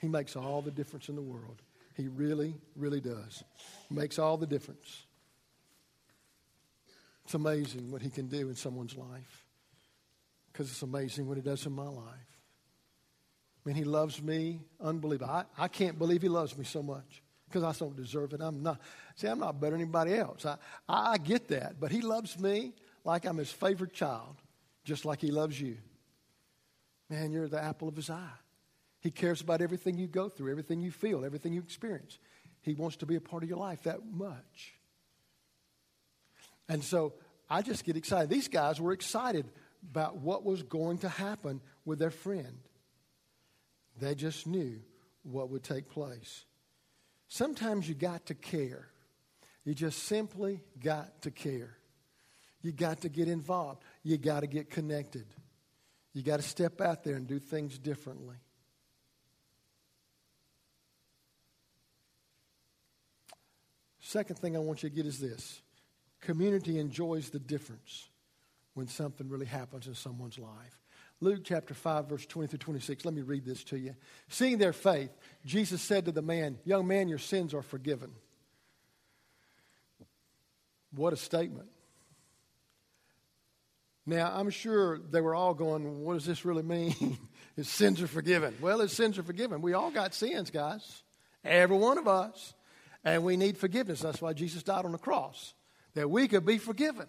He 0.00 0.06
makes 0.06 0.36
all 0.36 0.62
the 0.62 0.70
difference 0.70 1.08
in 1.08 1.16
the 1.16 1.22
world. 1.22 1.62
He 1.96 2.06
really, 2.06 2.54
really 2.76 3.00
does. 3.00 3.42
Makes 3.90 4.18
all 4.18 4.36
the 4.36 4.46
difference. 4.46 5.06
It's 7.28 7.34
amazing 7.34 7.90
what 7.90 8.00
he 8.00 8.08
can 8.08 8.26
do 8.26 8.48
in 8.48 8.54
someone's 8.54 8.96
life 8.96 9.44
because 10.50 10.72
it's 10.72 10.80
amazing 10.80 11.28
what 11.28 11.36
He 11.36 11.42
does 11.42 11.66
in 11.66 11.72
my 11.72 11.86
life. 11.86 12.40
I 13.64 13.68
mean, 13.68 13.76
He 13.76 13.84
loves 13.84 14.22
me 14.22 14.62
unbelievable. 14.80 15.30
I, 15.30 15.44
I 15.58 15.68
can't 15.68 15.98
believe 15.98 16.22
He 16.22 16.30
loves 16.30 16.56
me 16.56 16.64
so 16.64 16.82
much 16.82 17.22
because 17.46 17.64
I 17.64 17.72
don't 17.78 17.94
deserve 17.94 18.32
it. 18.32 18.40
I'm 18.40 18.62
not, 18.62 18.80
see, 19.14 19.26
I'm 19.26 19.40
not 19.40 19.60
better 19.60 19.72
than 19.72 19.82
anybody 19.82 20.14
else. 20.14 20.46
I, 20.46 20.56
I 20.88 21.18
get 21.18 21.48
that. 21.48 21.78
But 21.78 21.92
He 21.92 22.00
loves 22.00 22.40
me 22.40 22.72
like 23.04 23.26
I'm 23.26 23.36
His 23.36 23.52
favorite 23.52 23.92
child, 23.92 24.36
just 24.86 25.04
like 25.04 25.20
He 25.20 25.30
loves 25.30 25.60
you. 25.60 25.76
Man, 27.10 27.30
you're 27.30 27.46
the 27.46 27.62
apple 27.62 27.88
of 27.88 27.96
His 27.96 28.08
eye. 28.08 28.38
He 29.00 29.10
cares 29.10 29.42
about 29.42 29.60
everything 29.60 29.98
you 29.98 30.06
go 30.06 30.30
through, 30.30 30.50
everything 30.50 30.80
you 30.80 30.92
feel, 30.92 31.26
everything 31.26 31.52
you 31.52 31.60
experience. 31.60 32.18
He 32.62 32.72
wants 32.72 32.96
to 32.96 33.04
be 33.04 33.16
a 33.16 33.20
part 33.20 33.42
of 33.42 33.50
your 33.50 33.58
life 33.58 33.82
that 33.82 34.00
much. 34.10 34.77
And 36.68 36.84
so 36.84 37.14
I 37.48 37.62
just 37.62 37.84
get 37.84 37.96
excited. 37.96 38.28
These 38.28 38.48
guys 38.48 38.80
were 38.80 38.92
excited 38.92 39.46
about 39.90 40.16
what 40.16 40.44
was 40.44 40.62
going 40.62 40.98
to 40.98 41.08
happen 41.08 41.60
with 41.84 41.98
their 41.98 42.10
friend. 42.10 42.58
They 43.98 44.14
just 44.14 44.46
knew 44.46 44.80
what 45.22 45.50
would 45.50 45.62
take 45.62 45.88
place. 45.88 46.44
Sometimes 47.28 47.88
you 47.88 47.94
got 47.94 48.26
to 48.26 48.34
care. 48.34 48.88
You 49.64 49.74
just 49.74 50.04
simply 50.04 50.62
got 50.82 51.22
to 51.22 51.30
care. 51.30 51.76
You 52.62 52.72
got 52.72 53.02
to 53.02 53.08
get 53.08 53.28
involved. 53.28 53.82
You 54.02 54.16
got 54.18 54.40
to 54.40 54.46
get 54.46 54.70
connected. 54.70 55.26
You 56.12 56.22
got 56.22 56.38
to 56.38 56.42
step 56.42 56.80
out 56.80 57.04
there 57.04 57.16
and 57.16 57.26
do 57.26 57.38
things 57.38 57.78
differently. 57.78 58.36
Second 64.00 64.38
thing 64.38 64.56
I 64.56 64.60
want 64.60 64.82
you 64.82 64.88
to 64.88 64.94
get 64.94 65.06
is 65.06 65.18
this 65.18 65.60
community 66.20 66.78
enjoys 66.78 67.30
the 67.30 67.38
difference 67.38 68.08
when 68.74 68.88
something 68.88 69.28
really 69.28 69.46
happens 69.46 69.86
in 69.86 69.94
someone's 69.94 70.38
life. 70.38 70.78
Luke 71.20 71.40
chapter 71.44 71.74
5, 71.74 72.08
verse 72.08 72.26
20 72.26 72.48
through 72.48 72.58
26. 72.58 73.04
Let 73.04 73.14
me 73.14 73.22
read 73.22 73.44
this 73.44 73.64
to 73.64 73.78
you. 73.78 73.94
Seeing 74.28 74.58
their 74.58 74.72
faith, 74.72 75.10
Jesus 75.44 75.82
said 75.82 76.04
to 76.04 76.12
the 76.12 76.22
man, 76.22 76.58
Young 76.64 76.86
man, 76.86 77.08
your 77.08 77.18
sins 77.18 77.54
are 77.54 77.62
forgiven. 77.62 78.12
What 80.94 81.12
a 81.12 81.16
statement. 81.16 81.68
Now, 84.06 84.32
I'm 84.34 84.48
sure 84.48 84.98
they 84.98 85.20
were 85.20 85.34
all 85.34 85.54
going, 85.54 86.02
What 86.04 86.14
does 86.14 86.24
this 86.24 86.44
really 86.44 86.62
mean? 86.62 87.18
his 87.56 87.68
sins 87.68 88.00
are 88.00 88.06
forgiven. 88.06 88.54
Well, 88.60 88.78
his 88.78 88.92
sins 88.92 89.18
are 89.18 89.24
forgiven. 89.24 89.60
We 89.60 89.74
all 89.74 89.90
got 89.90 90.14
sins, 90.14 90.50
guys. 90.50 91.02
Every 91.44 91.76
one 91.76 91.98
of 91.98 92.06
us. 92.06 92.54
And 93.04 93.24
we 93.24 93.36
need 93.36 93.58
forgiveness. 93.58 94.00
That's 94.00 94.20
why 94.20 94.32
Jesus 94.32 94.62
died 94.62 94.84
on 94.84 94.92
the 94.92 94.98
cross, 94.98 95.54
that 95.94 96.08
we 96.10 96.28
could 96.28 96.44
be 96.44 96.58
forgiven 96.58 97.06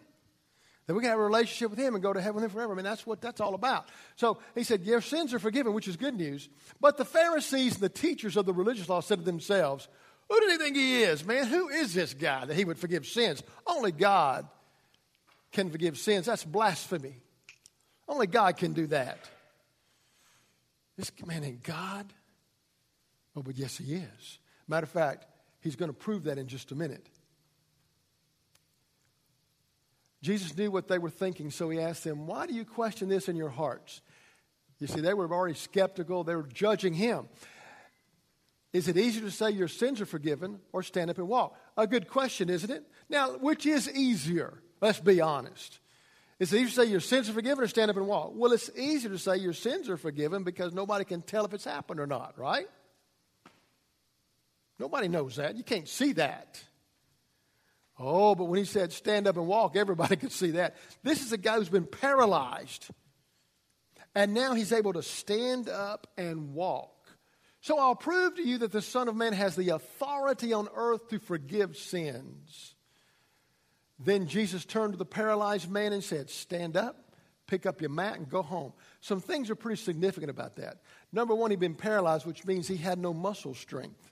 that 0.89 0.95
we 0.95 1.01
can 1.01 1.11
have 1.11 1.19
a 1.19 1.23
relationship 1.23 1.69
with 1.69 1.77
him 1.77 1.93
and 1.93 2.01
go 2.01 2.11
to 2.11 2.19
heaven 2.19 2.37
with 2.37 2.45
him 2.45 2.49
forever. 2.49 2.73
I 2.73 2.75
mean, 2.75 2.83
that's 2.83 3.05
what 3.05 3.21
that's 3.21 3.39
all 3.39 3.53
about. 3.53 3.87
So 4.15 4.39
he 4.55 4.63
said, 4.63 4.81
Your 4.81 5.01
sins 5.01 5.35
are 5.35 5.39
forgiven, 5.39 5.73
which 5.73 5.87
is 5.87 5.95
good 5.95 6.15
news. 6.15 6.49
But 6.81 6.97
the 6.97 7.05
Pharisees 7.05 7.75
and 7.75 7.83
the 7.83 7.89
teachers 7.89 8.35
of 8.35 8.47
the 8.47 8.53
religious 8.53 8.89
law 8.89 8.99
said 8.99 9.19
to 9.19 9.23
themselves, 9.23 9.87
Who 10.29 10.39
do 10.39 10.47
they 10.47 10.57
think 10.57 10.75
he 10.75 11.03
is, 11.03 11.23
man? 11.23 11.45
Who 11.45 11.69
is 11.69 11.93
this 11.93 12.15
guy 12.15 12.43
that 12.43 12.55
he 12.55 12.65
would 12.65 12.79
forgive 12.79 13.05
sins? 13.05 13.43
Only 13.67 13.91
God 13.91 14.47
can 15.51 15.69
forgive 15.69 15.95
sins. 15.95 16.25
That's 16.25 16.43
blasphemy. 16.43 17.21
Only 18.07 18.25
God 18.25 18.57
can 18.57 18.73
do 18.73 18.87
that. 18.87 19.19
This 20.97 21.11
man 21.23 21.43
ain't 21.43 21.61
God. 21.61 22.11
Oh, 23.35 23.43
but 23.43 23.59
yes, 23.59 23.77
he 23.77 23.93
is. 23.93 24.39
Matter 24.67 24.85
of 24.85 24.89
fact, 24.89 25.27
he's 25.59 25.75
going 25.75 25.89
to 25.91 25.97
prove 25.97 26.23
that 26.23 26.39
in 26.39 26.47
just 26.47 26.71
a 26.71 26.75
minute. 26.75 27.07
Jesus 30.21 30.55
knew 30.57 30.69
what 30.69 30.87
they 30.87 30.97
were 30.97 31.09
thinking, 31.09 31.49
so 31.49 31.69
he 31.69 31.79
asked 31.79 32.03
them, 32.03 32.27
Why 32.27 32.45
do 32.45 32.53
you 32.53 32.65
question 32.65 33.09
this 33.09 33.29
in 33.29 33.35
your 33.35 33.49
hearts? 33.49 34.01
You 34.79 34.87
see, 34.87 35.01
they 35.01 35.13
were 35.13 35.31
already 35.31 35.55
skeptical, 35.55 36.23
they 36.23 36.35
were 36.35 36.43
judging 36.43 36.93
him. 36.93 37.27
Is 38.71 38.87
it 38.87 38.97
easier 38.97 39.23
to 39.23 39.31
say 39.31 39.49
your 39.49 39.67
sins 39.67 39.99
are 39.99 40.05
forgiven 40.05 40.59
or 40.71 40.83
stand 40.83 41.09
up 41.09 41.17
and 41.17 41.27
walk? 41.27 41.57
A 41.75 41.87
good 41.87 42.07
question, 42.07 42.49
isn't 42.49 42.69
it? 42.69 42.83
Now, 43.09 43.37
which 43.37 43.65
is 43.65 43.89
easier? 43.91 44.61
Let's 44.79 44.99
be 44.99 45.21
honest. 45.21 45.79
Is 46.39 46.53
it 46.53 46.57
easier 46.57 46.67
to 46.67 46.75
say 46.75 46.85
your 46.85 46.99
sins 46.99 47.29
are 47.29 47.33
forgiven 47.33 47.63
or 47.63 47.67
stand 47.67 47.89
up 47.89 47.97
and 47.97 48.07
walk? 48.07 48.31
Well, 48.35 48.53
it's 48.53 48.69
easier 48.77 49.09
to 49.09 49.17
say 49.17 49.37
your 49.37 49.53
sins 49.53 49.89
are 49.89 49.97
forgiven 49.97 50.43
because 50.43 50.73
nobody 50.73 51.03
can 51.03 51.21
tell 51.21 51.45
if 51.45 51.53
it's 51.53 51.65
happened 51.65 51.99
or 51.99 52.07
not, 52.07 52.37
right? 52.37 52.67
Nobody 54.77 55.07
knows 55.07 55.35
that. 55.35 55.55
You 55.55 55.63
can't 55.63 55.87
see 55.87 56.13
that. 56.13 56.63
Oh, 57.99 58.33
but 58.33 58.45
when 58.45 58.59
he 58.59 58.65
said 58.65 58.93
stand 58.93 59.27
up 59.27 59.35
and 59.35 59.45
walk, 59.45 59.75
everybody 59.75 60.15
could 60.17 60.31
see 60.31 60.51
that. 60.51 60.77
This 61.03 61.21
is 61.21 61.33
a 61.33 61.37
guy 61.37 61.55
who's 61.55 61.69
been 61.69 61.85
paralyzed. 61.85 62.87
And 64.15 64.33
now 64.33 64.53
he's 64.53 64.71
able 64.71 64.93
to 64.93 65.03
stand 65.03 65.69
up 65.69 66.07
and 66.17 66.53
walk. 66.53 66.95
So 67.61 67.77
I'll 67.77 67.95
prove 67.95 68.35
to 68.35 68.47
you 68.47 68.59
that 68.59 68.71
the 68.71 68.81
Son 68.81 69.09
of 69.09 69.15
Man 69.15 69.33
has 69.33 69.55
the 69.55 69.69
authority 69.69 70.53
on 70.53 70.69
earth 70.73 71.09
to 71.09 71.19
forgive 71.19 71.75
sins. 71.75 72.75
Then 73.99 74.27
Jesus 74.27 74.63
turned 74.63 74.93
to 74.93 74.97
the 74.97 75.05
paralyzed 75.05 75.69
man 75.69 75.91
and 75.91 76.03
said, 76.03 76.29
Stand 76.29 76.77
up, 76.77 77.11
pick 77.47 77.65
up 77.65 77.81
your 77.81 77.89
mat, 77.89 78.17
and 78.17 78.29
go 78.29 78.41
home. 78.41 78.71
Some 79.01 79.19
things 79.19 79.49
are 79.49 79.55
pretty 79.55 79.81
significant 79.81 80.29
about 80.29 80.55
that. 80.55 80.77
Number 81.11 81.35
one, 81.35 81.51
he'd 81.51 81.59
been 81.59 81.75
paralyzed, 81.75 82.25
which 82.25 82.45
means 82.45 82.67
he 82.67 82.77
had 82.77 82.97
no 82.97 83.13
muscle 83.13 83.53
strength. 83.53 84.09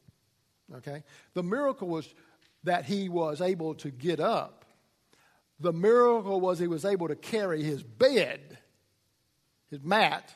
Okay? 0.76 1.04
The 1.34 1.44
miracle 1.44 1.88
was 1.88 2.14
that 2.64 2.86
he 2.86 3.10
was 3.10 3.42
able 3.42 3.76
to 3.76 3.92
get 3.92 4.20
up. 4.20 4.66
The 5.60 5.74
miracle 5.74 6.40
was 6.40 6.60
he 6.60 6.68
was 6.68 6.86
able 6.86 7.08
to 7.08 7.16
carry 7.16 7.64
his 7.64 7.82
bed, 7.82 8.58
his 9.70 9.82
mat, 9.84 10.34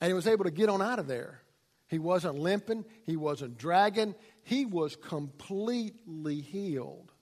and 0.00 0.08
he 0.08 0.14
was 0.14 0.26
able 0.26 0.44
to 0.44 0.50
get 0.50 0.68
on 0.68 0.82
out 0.82 0.98
of 0.98 1.06
there. 1.06 1.40
He 1.88 1.98
wasn't 1.98 2.38
limping, 2.38 2.84
he 3.04 3.16
wasn't 3.16 3.58
dragging, 3.58 4.14
he 4.42 4.66
was 4.66 4.96
completely 4.96 6.40
healed. 6.40 7.12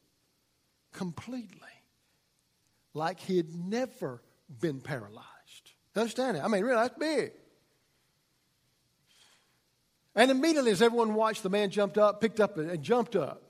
Completely. 0.92 1.58
Like 2.94 3.20
he 3.20 3.36
had 3.36 3.54
never 3.54 4.22
been 4.60 4.80
paralyzed. 4.80 5.26
Understand 5.96 6.38
it? 6.38 6.44
I 6.44 6.48
mean, 6.48 6.64
really, 6.64 6.76
that's 6.76 6.98
big. 6.98 7.32
And 10.14 10.30
immediately, 10.30 10.70
as 10.70 10.82
everyone 10.82 11.14
watched, 11.14 11.42
the 11.42 11.50
man 11.50 11.70
jumped 11.70 11.96
up, 11.96 12.20
picked 12.20 12.40
up, 12.40 12.58
and 12.58 12.82
jumped 12.82 13.16
up. 13.16 13.42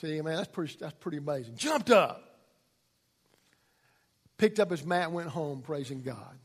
See, 0.00 0.20
man, 0.22 0.36
that's 0.36 0.48
pretty, 0.48 0.76
that's 0.80 0.94
pretty 0.94 1.18
amazing. 1.18 1.56
Jumped 1.56 1.90
up, 1.90 2.24
picked 4.38 4.58
up 4.58 4.70
his 4.70 4.84
mat, 4.84 5.04
and 5.04 5.14
went 5.14 5.28
home 5.28 5.60
praising 5.60 6.02
God. 6.02 6.38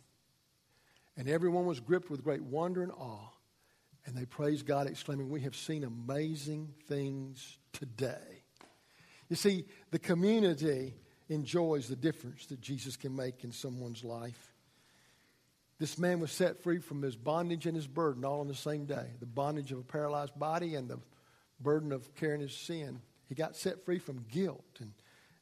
And 1.17 1.29
everyone 1.29 1.65
was 1.65 1.79
gripped 1.79 2.09
with 2.09 2.23
great 2.23 2.43
wonder 2.43 2.83
and 2.83 2.91
awe. 2.91 3.29
And 4.05 4.15
they 4.15 4.25
praised 4.25 4.65
God, 4.65 4.87
exclaiming, 4.87 5.29
We 5.29 5.41
have 5.41 5.55
seen 5.55 5.83
amazing 5.83 6.73
things 6.87 7.57
today. 7.71 8.43
You 9.29 9.35
see, 9.35 9.65
the 9.89 9.99
community 9.99 10.93
enjoys 11.29 11.87
the 11.87 11.95
difference 11.95 12.45
that 12.47 12.61
Jesus 12.61 12.97
can 12.97 13.15
make 13.15 13.43
in 13.43 13.51
someone's 13.51 14.03
life. 14.03 14.53
This 15.79 15.97
man 15.97 16.19
was 16.19 16.31
set 16.31 16.61
free 16.61 16.79
from 16.79 17.01
his 17.01 17.15
bondage 17.15 17.65
and 17.65 17.75
his 17.75 17.87
burden 17.87 18.23
all 18.23 18.41
on 18.41 18.47
the 18.47 18.55
same 18.55 18.85
day 18.85 19.07
the 19.19 19.25
bondage 19.25 19.71
of 19.71 19.79
a 19.79 19.83
paralyzed 19.83 20.37
body 20.37 20.75
and 20.75 20.89
the 20.89 20.99
burden 21.59 21.91
of 21.91 22.13
carrying 22.15 22.41
his 22.41 22.55
sin. 22.55 23.01
He 23.27 23.35
got 23.35 23.55
set 23.55 23.83
free 23.85 23.99
from 23.99 24.25
guilt 24.29 24.79
and, 24.79 24.93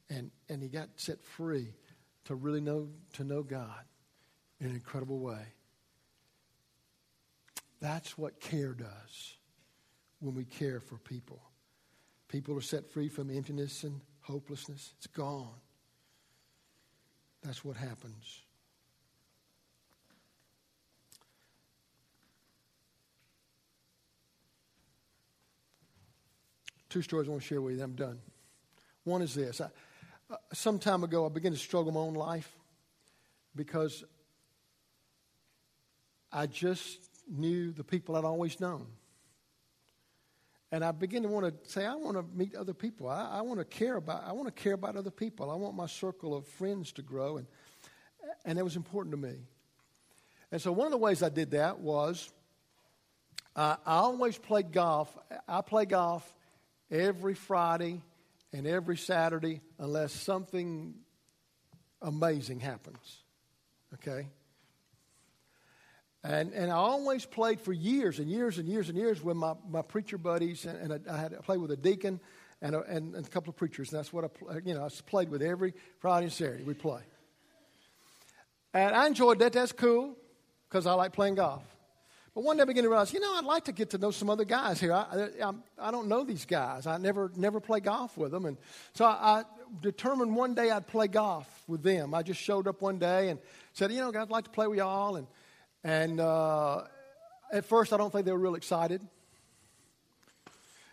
and, 0.08 0.30
and 0.48 0.62
he 0.62 0.68
got 0.68 0.88
set 0.96 1.22
free 1.22 1.68
to 2.24 2.34
really 2.34 2.60
know, 2.60 2.88
to 3.14 3.24
know 3.24 3.42
God 3.42 3.84
in 4.60 4.68
an 4.68 4.74
incredible 4.74 5.18
way. 5.18 5.44
That's 7.80 8.16
what 8.16 8.40
care 8.40 8.72
does 8.72 9.36
when 10.20 10.34
we 10.34 10.44
care 10.44 10.80
for 10.80 10.96
people. 10.96 11.42
People 12.28 12.56
are 12.56 12.62
set 12.62 12.90
free 12.90 13.08
from 13.08 13.30
emptiness 13.30 13.84
and 13.84 14.00
hopelessness, 14.22 14.94
it's 14.96 15.06
gone. 15.06 15.60
That's 17.42 17.62
what 17.62 17.76
happens. 17.76 18.42
Two 26.94 27.02
stories 27.02 27.26
I 27.26 27.32
want 27.32 27.42
to 27.42 27.48
share 27.48 27.60
with 27.60 27.76
you. 27.76 27.82
I'm 27.82 27.96
done. 27.96 28.20
One 29.02 29.20
is 29.20 29.34
this. 29.34 29.60
I, 29.60 29.64
uh, 30.30 30.36
some 30.52 30.78
time 30.78 31.02
ago, 31.02 31.26
I 31.26 31.28
began 31.28 31.50
to 31.50 31.58
struggle 31.58 31.90
my 31.90 31.98
own 31.98 32.14
life 32.14 32.48
because 33.56 34.04
I 36.30 36.46
just 36.46 37.00
knew 37.28 37.72
the 37.72 37.82
people 37.82 38.14
I'd 38.14 38.24
always 38.24 38.60
known. 38.60 38.86
And 40.70 40.84
I 40.84 40.92
began 40.92 41.22
to 41.22 41.28
want 41.28 41.64
to 41.64 41.68
say, 41.68 41.84
I 41.84 41.96
want 41.96 42.16
to 42.16 42.24
meet 42.32 42.54
other 42.54 42.74
people. 42.74 43.08
I, 43.08 43.38
I 43.38 43.40
want 43.40 43.58
to 43.58 43.64
care 43.64 43.96
about. 43.96 44.22
I 44.24 44.30
want 44.30 44.46
to 44.46 44.62
care 44.62 44.74
about 44.74 44.94
other 44.94 45.10
people. 45.10 45.50
I 45.50 45.56
want 45.56 45.74
my 45.74 45.86
circle 45.86 46.32
of 46.32 46.46
friends 46.46 46.92
to 46.92 47.02
grow, 47.02 47.38
and 47.38 47.48
and 48.44 48.56
that 48.56 48.62
was 48.62 48.76
important 48.76 49.10
to 49.14 49.18
me. 49.20 49.34
And 50.52 50.62
so 50.62 50.70
one 50.70 50.86
of 50.86 50.92
the 50.92 50.98
ways 50.98 51.24
I 51.24 51.28
did 51.28 51.50
that 51.50 51.80
was 51.80 52.32
uh, 53.56 53.78
I 53.84 53.96
always 53.96 54.38
played 54.38 54.70
golf. 54.70 55.12
I 55.48 55.60
play 55.60 55.86
golf 55.86 56.32
every 56.94 57.34
Friday 57.34 58.00
and 58.52 58.66
every 58.66 58.96
Saturday 58.96 59.60
unless 59.78 60.12
something 60.12 60.94
amazing 62.00 62.60
happens. 62.60 63.18
Okay? 63.94 64.28
And, 66.22 66.52
and 66.52 66.70
I 66.70 66.76
always 66.76 67.26
played 67.26 67.60
for 67.60 67.72
years 67.72 68.18
and 68.18 68.30
years 68.30 68.58
and 68.58 68.68
years 68.68 68.88
and 68.88 68.96
years 68.96 69.22
with 69.22 69.36
my, 69.36 69.54
my 69.68 69.82
preacher 69.82 70.16
buddies, 70.16 70.64
and, 70.64 70.92
and 70.92 71.08
I, 71.08 71.14
I, 71.14 71.18
had 71.18 71.34
I 71.34 71.38
played 71.38 71.60
with 71.60 71.70
a 71.72 71.76
deacon 71.76 72.20
and 72.62 72.74
a, 72.74 72.80
and, 72.82 73.14
and, 73.14 73.26
a 73.26 73.28
couple 73.28 73.50
of 73.50 73.56
preachers, 73.56 73.92
and 73.92 73.98
that's 73.98 74.12
what 74.12 74.24
I 74.24 74.58
you 74.64 74.72
know 74.72 74.84
I 74.84 74.88
played 75.06 75.28
with 75.28 75.42
every 75.42 75.74
Friday 75.98 76.24
and 76.24 76.32
Saturday. 76.32 76.64
We 76.64 76.72
play, 76.72 77.02
and 78.72 78.94
I 78.94 79.06
enjoyed 79.06 79.40
that. 79.40 79.52
That's 79.52 79.72
cool 79.72 80.16
because 80.68 80.86
I 80.86 80.94
like 80.94 81.12
playing 81.12 81.34
golf. 81.34 81.62
But 82.34 82.42
one 82.42 82.56
day 82.56 82.62
I 82.62 82.66
began 82.66 82.82
to 82.82 82.88
realize, 82.88 83.12
you 83.12 83.20
know, 83.20 83.36
I'd 83.36 83.44
like 83.44 83.66
to 83.66 83.72
get 83.72 83.90
to 83.90 83.98
know 83.98 84.10
some 84.10 84.28
other 84.28 84.44
guys 84.44 84.80
here. 84.80 84.92
I, 84.92 85.28
I, 85.40 85.52
I 85.78 85.90
don't 85.92 86.08
know 86.08 86.24
these 86.24 86.44
guys. 86.44 86.84
I 86.86 86.98
never, 86.98 87.30
never 87.36 87.60
play 87.60 87.78
golf 87.78 88.16
with 88.18 88.32
them. 88.32 88.44
And 88.44 88.56
so 88.92 89.04
I, 89.04 89.10
I, 89.10 89.44
determined 89.80 90.34
one 90.36 90.54
day 90.54 90.70
I'd 90.70 90.86
play 90.86 91.08
golf 91.08 91.48
with 91.66 91.82
them. 91.82 92.12
I 92.12 92.22
just 92.22 92.40
showed 92.40 92.66
up 92.66 92.82
one 92.82 92.98
day 92.98 93.30
and 93.30 93.38
said, 93.72 93.92
you 93.92 93.98
know, 93.98 94.12
I'd 94.20 94.30
like 94.30 94.44
to 94.44 94.50
play 94.50 94.66
with 94.66 94.78
y'all. 94.78 95.16
And, 95.16 95.26
and 95.84 96.20
uh, 96.20 96.82
at 97.52 97.64
first, 97.64 97.92
I 97.92 97.96
don't 97.96 98.12
think 98.12 98.26
they 98.26 98.32
were 98.32 98.38
real 98.38 98.56
excited. 98.56 99.00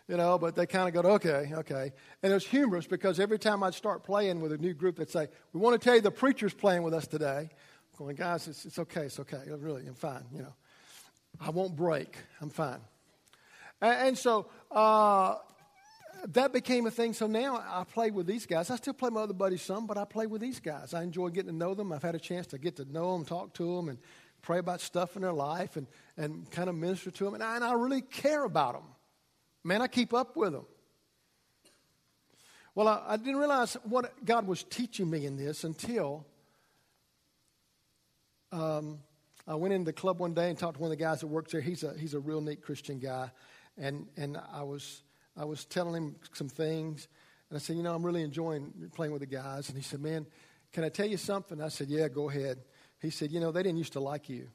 You 0.08 0.16
know, 0.16 0.36
but 0.36 0.54
they 0.54 0.66
kind 0.66 0.88
of 0.88 1.02
go, 1.02 1.10
okay, 1.12 1.52
okay. 1.54 1.92
And 2.22 2.32
it 2.32 2.34
was 2.34 2.46
humorous 2.46 2.86
because 2.86 3.18
every 3.18 3.38
time 3.38 3.62
I'd 3.62 3.74
start 3.74 4.02
playing 4.04 4.40
with 4.40 4.52
a 4.52 4.58
new 4.58 4.74
group, 4.74 4.96
they'd 4.96 5.08
say, 5.08 5.28
we 5.52 5.60
want 5.60 5.80
to 5.80 5.84
tell 5.84 5.94
you 5.94 6.00
the 6.00 6.10
preacher's 6.10 6.54
playing 6.54 6.82
with 6.82 6.92
us 6.92 7.06
today. 7.06 7.48
I'm 7.48 7.98
going, 7.98 8.16
guys, 8.16 8.48
it's, 8.48 8.64
it's 8.64 8.78
okay, 8.80 9.02
it's 9.02 9.20
okay. 9.20 9.40
Really, 9.48 9.86
I'm 9.86 9.94
fine, 9.94 10.24
you 10.34 10.42
know. 10.42 10.54
I 11.40 11.50
won't 11.50 11.76
break. 11.76 12.16
I'm 12.40 12.50
fine. 12.50 12.80
And, 13.80 14.08
and 14.08 14.18
so 14.18 14.46
uh, 14.70 15.36
that 16.28 16.52
became 16.52 16.86
a 16.86 16.90
thing. 16.90 17.12
So 17.12 17.26
now 17.26 17.56
I 17.56 17.84
play 17.84 18.10
with 18.10 18.26
these 18.26 18.46
guys. 18.46 18.70
I 18.70 18.76
still 18.76 18.94
play 18.94 19.10
my 19.10 19.22
other 19.22 19.34
buddies 19.34 19.62
some, 19.62 19.86
but 19.86 19.98
I 19.98 20.04
play 20.04 20.26
with 20.26 20.40
these 20.40 20.60
guys. 20.60 20.94
I 20.94 21.02
enjoy 21.02 21.30
getting 21.30 21.50
to 21.50 21.56
know 21.56 21.74
them. 21.74 21.92
I've 21.92 22.02
had 22.02 22.14
a 22.14 22.20
chance 22.20 22.46
to 22.48 22.58
get 22.58 22.76
to 22.76 22.84
know 22.84 23.12
them, 23.12 23.24
talk 23.24 23.54
to 23.54 23.76
them, 23.76 23.88
and 23.88 23.98
pray 24.42 24.58
about 24.58 24.80
stuff 24.80 25.16
in 25.16 25.22
their 25.22 25.32
life 25.32 25.76
and, 25.76 25.86
and 26.16 26.50
kind 26.50 26.68
of 26.68 26.74
minister 26.74 27.10
to 27.10 27.24
them. 27.24 27.34
And 27.34 27.42
I, 27.42 27.56
and 27.56 27.64
I 27.64 27.72
really 27.74 28.02
care 28.02 28.44
about 28.44 28.74
them. 28.74 28.84
Man, 29.64 29.80
I 29.82 29.86
keep 29.86 30.12
up 30.12 30.36
with 30.36 30.52
them. 30.52 30.66
Well, 32.74 32.88
I, 32.88 33.02
I 33.08 33.16
didn't 33.16 33.36
realize 33.36 33.74
what 33.84 34.24
God 34.24 34.46
was 34.46 34.64
teaching 34.64 35.10
me 35.10 35.26
in 35.26 35.36
this 35.36 35.64
until 35.64 36.26
um, 38.50 38.98
I 39.46 39.54
went 39.56 39.74
into 39.74 39.86
the 39.86 39.92
club 39.92 40.20
one 40.20 40.34
day 40.34 40.48
and 40.48 40.58
talked 40.58 40.76
to 40.76 40.80
one 40.80 40.92
of 40.92 40.96
the 40.96 41.02
guys 41.02 41.20
that 41.20 41.26
works 41.26 41.52
there. 41.52 41.60
He's 41.60 41.82
a, 41.82 41.94
he's 41.98 42.14
a 42.14 42.20
real 42.20 42.40
neat 42.40 42.62
Christian 42.62 42.98
guy. 42.98 43.30
And, 43.76 44.06
and 44.16 44.38
I, 44.52 44.62
was, 44.62 45.02
I 45.36 45.44
was 45.44 45.64
telling 45.64 45.94
him 45.94 46.16
some 46.32 46.48
things. 46.48 47.08
And 47.50 47.56
I 47.56 47.60
said, 47.60 47.76
You 47.76 47.82
know, 47.82 47.94
I'm 47.94 48.04
really 48.04 48.22
enjoying 48.22 48.72
playing 48.94 49.12
with 49.12 49.20
the 49.20 49.26
guys. 49.26 49.68
And 49.68 49.76
he 49.76 49.82
said, 49.82 50.00
Man, 50.00 50.26
can 50.72 50.84
I 50.84 50.88
tell 50.88 51.06
you 51.06 51.16
something? 51.16 51.60
I 51.60 51.68
said, 51.68 51.88
Yeah, 51.88 52.08
go 52.08 52.30
ahead. 52.30 52.58
He 53.00 53.10
said, 53.10 53.32
You 53.32 53.40
know, 53.40 53.50
they 53.50 53.62
didn't 53.62 53.78
used 53.78 53.94
to 53.94 54.00
like 54.00 54.28
you. 54.28 54.48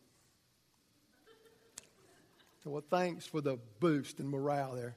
So, 2.64 2.72
well, 2.72 2.84
thanks 2.90 3.26
for 3.26 3.42
the 3.42 3.58
boost 3.80 4.20
and 4.20 4.30
morale 4.30 4.74
there. 4.74 4.96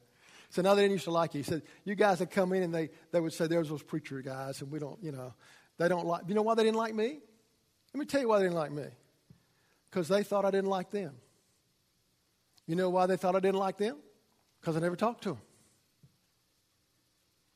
So 0.51 0.63
now 0.63 0.75
they 0.75 0.83
didn't 0.83 0.93
used 0.93 1.05
to 1.05 1.13
like 1.13 1.35
you. 1.35 1.39
He 1.39 1.45
said, 1.45 1.63
You 1.85 1.95
guys 1.95 2.21
would 2.21 2.31
come 2.31 2.53
in 2.53 2.63
and 2.63 2.75
they, 2.75 2.91
they 3.11 3.21
would 3.21 3.33
say, 3.33 3.49
There's 3.49 3.69
those 3.69 3.83
preacher 3.83 4.23
guys, 4.23 4.63
and 4.63 4.71
we 4.71 4.79
don't, 4.79 5.03
you 5.03 5.13
know, 5.13 5.35
they 5.79 5.89
don't 5.89 6.07
like. 6.07 6.23
You 6.29 6.35
know 6.35 6.43
why 6.43 6.55
they 6.55 6.65
didn't 6.65 6.77
like 6.77 6.95
me? 6.95 7.19
Let 7.93 7.99
me 7.99 8.05
tell 8.07 8.21
you 8.21 8.29
why 8.29 8.39
they 8.39 8.45
didn't 8.45 8.57
like 8.57 8.71
me. 8.71 8.85
Because 9.91 10.09
they 10.09 10.23
thought 10.23 10.45
I 10.45 10.51
didn't 10.51 10.71
like 10.71 10.91
them. 10.91 11.15
You 12.67 12.77
know 12.77 12.91
why 12.91 13.07
they 13.07 13.17
thought 13.17 13.35
I 13.35 13.41
didn't 13.41 13.59
like 13.59 13.79
them? 13.79 13.97
Because 14.61 14.77
I 14.77 14.81
never 14.81 14.97
talked 14.97 15.25
to 15.25 15.31
them. 15.31 15.41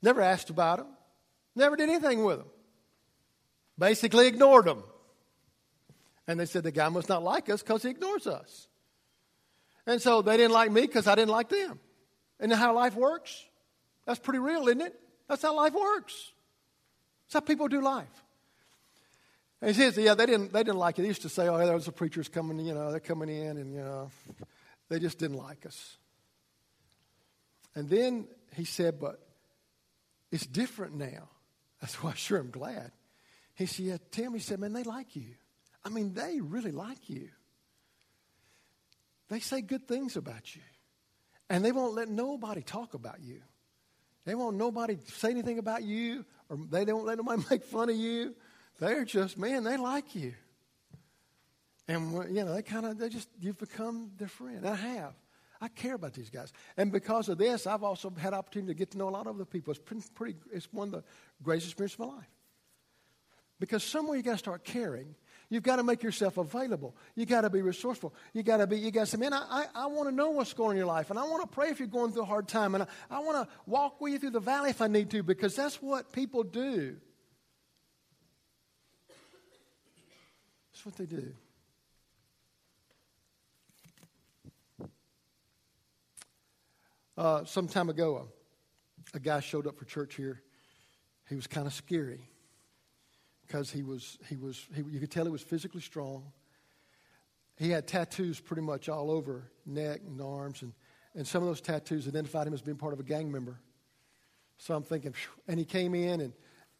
Never 0.02 0.20
asked 0.20 0.50
about 0.50 0.78
them. 0.78 0.88
Never 1.54 1.76
did 1.76 1.88
anything 1.88 2.24
with 2.24 2.38
them. 2.38 2.48
Basically 3.78 4.26
ignored 4.26 4.64
them. 4.64 4.82
And 6.26 6.40
they 6.40 6.46
said 6.46 6.64
the 6.64 6.72
guy 6.72 6.88
must 6.88 7.08
not 7.08 7.22
like 7.22 7.48
us 7.48 7.62
because 7.62 7.82
he 7.82 7.90
ignores 7.90 8.26
us. 8.26 8.68
And 9.86 10.00
so 10.00 10.22
they 10.22 10.36
didn't 10.36 10.52
like 10.52 10.70
me 10.70 10.82
because 10.82 11.06
I 11.06 11.14
didn't 11.14 11.30
like 11.30 11.48
them. 11.48 11.78
And 12.40 12.52
how 12.52 12.74
life 12.74 12.96
works? 12.96 13.44
That's 14.06 14.18
pretty 14.18 14.38
real, 14.38 14.66
isn't 14.68 14.80
it? 14.80 14.98
That's 15.28 15.42
how 15.42 15.54
life 15.54 15.74
works. 15.74 16.32
That's 17.26 17.34
how 17.34 17.40
people 17.40 17.68
do 17.68 17.80
life. 17.80 18.23
And 19.64 19.74
he 19.74 19.80
says, 19.80 19.96
yeah, 19.96 20.12
they 20.12 20.26
didn't, 20.26 20.52
they 20.52 20.62
didn't 20.62 20.76
like 20.76 20.98
it. 20.98 21.02
They 21.02 21.08
used 21.08 21.22
to 21.22 21.30
say, 21.30 21.48
oh, 21.48 21.58
yeah, 21.58 21.64
there's 21.64 21.86
the 21.86 21.92
preachers 21.92 22.28
coming, 22.28 22.58
you 22.58 22.74
know, 22.74 22.90
they're 22.90 23.00
coming 23.00 23.30
in, 23.30 23.56
and, 23.56 23.72
you 23.72 23.80
know, 23.80 24.10
they 24.90 24.98
just 24.98 25.16
didn't 25.16 25.38
like 25.38 25.64
us. 25.64 25.96
And 27.74 27.88
then 27.88 28.26
he 28.54 28.66
said, 28.66 29.00
but 29.00 29.26
it's 30.30 30.44
different 30.44 30.96
now. 30.96 31.30
That's 31.80 31.94
why 32.02 32.12
sure 32.12 32.38
I'm 32.38 32.50
glad. 32.50 32.92
He 33.54 33.64
said, 33.64 33.86
yeah, 33.86 33.96
Tim, 34.10 34.34
he 34.34 34.38
said, 34.38 34.60
man, 34.60 34.74
they 34.74 34.82
like 34.82 35.16
you. 35.16 35.34
I 35.82 35.88
mean, 35.88 36.12
they 36.12 36.42
really 36.42 36.70
like 36.70 37.08
you. 37.08 37.30
They 39.30 39.40
say 39.40 39.62
good 39.62 39.88
things 39.88 40.18
about 40.18 40.54
you. 40.54 40.60
And 41.48 41.64
they 41.64 41.72
won't 41.72 41.94
let 41.94 42.10
nobody 42.10 42.60
talk 42.60 42.92
about 42.92 43.22
you. 43.22 43.40
They 44.26 44.34
won't 44.34 44.58
nobody 44.58 44.98
say 45.06 45.30
anything 45.30 45.58
about 45.58 45.84
you, 45.84 46.26
or 46.50 46.58
they 46.70 46.84
don't 46.84 47.06
let 47.06 47.16
nobody 47.16 47.42
make 47.50 47.64
fun 47.64 47.88
of 47.88 47.96
you. 47.96 48.34
They're 48.78 49.04
just, 49.04 49.38
man, 49.38 49.64
they 49.64 49.76
like 49.76 50.14
you. 50.14 50.34
And, 51.86 52.12
you 52.34 52.44
know, 52.44 52.54
they 52.54 52.62
kind 52.62 52.86
of, 52.86 52.98
they 52.98 53.08
just, 53.08 53.28
you've 53.40 53.58
become 53.58 54.10
their 54.18 54.28
friend. 54.28 54.66
I 54.66 54.74
have. 54.74 55.14
I 55.60 55.68
care 55.68 55.94
about 55.94 56.14
these 56.14 56.30
guys. 56.30 56.52
And 56.76 56.90
because 56.90 57.28
of 57.28 57.38
this, 57.38 57.66
I've 57.66 57.82
also 57.82 58.12
had 58.18 58.34
opportunity 58.34 58.72
to 58.72 58.78
get 58.78 58.90
to 58.92 58.98
know 58.98 59.08
a 59.08 59.10
lot 59.10 59.26
of 59.26 59.36
other 59.36 59.44
people. 59.44 59.70
It's 59.72 59.80
pretty, 59.80 60.02
pretty 60.14 60.38
it's 60.52 60.72
one 60.72 60.88
of 60.88 60.92
the 60.92 61.04
greatest 61.42 61.68
experiences 61.68 61.98
of 62.00 62.06
my 62.06 62.14
life. 62.16 62.30
Because 63.60 63.84
somewhere 63.84 64.16
you 64.16 64.22
got 64.22 64.32
to 64.32 64.38
start 64.38 64.64
caring. 64.64 65.14
You've 65.48 65.62
got 65.62 65.76
to 65.76 65.82
make 65.82 66.02
yourself 66.02 66.38
available. 66.38 66.96
You 67.14 67.26
got 67.26 67.42
to 67.42 67.50
be 67.50 67.62
resourceful. 67.62 68.14
You 68.32 68.42
got 68.42 68.56
to 68.56 68.66
be. 68.66 68.78
You 68.78 68.90
got 68.90 69.02
to 69.02 69.06
say, 69.06 69.18
man, 69.18 69.32
I, 69.32 69.44
I, 69.48 69.84
I 69.84 69.86
want 69.86 70.08
to 70.08 70.14
know 70.14 70.30
what's 70.30 70.52
going 70.52 70.70
on 70.70 70.72
in 70.72 70.78
your 70.78 70.86
life, 70.86 71.10
and 71.10 71.18
I 71.18 71.22
want 71.22 71.42
to 71.42 71.54
pray 71.54 71.68
if 71.68 71.78
you're 71.78 71.86
going 71.86 72.12
through 72.12 72.22
a 72.22 72.26
hard 72.26 72.48
time, 72.48 72.74
and 72.74 72.84
I, 72.84 72.86
I 73.10 73.18
want 73.20 73.46
to 73.46 73.54
walk 73.66 74.00
with 74.00 74.12
you 74.14 74.18
through 74.18 74.30
the 74.30 74.40
valley 74.40 74.70
if 74.70 74.82
I 74.82 74.88
need 74.88 75.10
to, 75.10 75.22
because 75.22 75.54
that's 75.54 75.80
what 75.80 76.12
people 76.12 76.42
do. 76.42 76.96
What 80.84 80.96
they 80.96 81.06
do. 81.06 81.32
Uh, 87.16 87.44
some 87.46 87.68
time 87.68 87.88
ago, 87.88 88.28
a, 89.14 89.16
a 89.16 89.20
guy 89.20 89.40
showed 89.40 89.66
up 89.66 89.78
for 89.78 89.86
church 89.86 90.14
here. 90.14 90.42
He 91.26 91.36
was 91.36 91.46
kind 91.46 91.66
of 91.66 91.72
scary 91.72 92.28
because 93.46 93.70
he 93.70 93.82
was, 93.82 94.18
he 94.28 94.36
was 94.36 94.66
he, 94.74 94.82
you 94.82 95.00
could 95.00 95.10
tell 95.10 95.24
he 95.24 95.30
was 95.30 95.42
physically 95.42 95.80
strong. 95.80 96.30
He 97.56 97.70
had 97.70 97.86
tattoos 97.86 98.38
pretty 98.38 98.62
much 98.62 98.90
all 98.90 99.10
over 99.10 99.50
neck 99.64 100.00
and 100.06 100.20
arms, 100.20 100.60
and, 100.60 100.74
and 101.14 101.26
some 101.26 101.42
of 101.42 101.48
those 101.48 101.62
tattoos 101.62 102.06
identified 102.06 102.46
him 102.46 102.52
as 102.52 102.60
being 102.60 102.76
part 102.76 102.92
of 102.92 103.00
a 103.00 103.04
gang 103.04 103.32
member. 103.32 103.58
So 104.58 104.74
I'm 104.74 104.82
thinking, 104.82 105.14
and 105.48 105.58
he 105.58 105.64
came 105.64 105.94
in 105.94 106.20
and, 106.20 106.34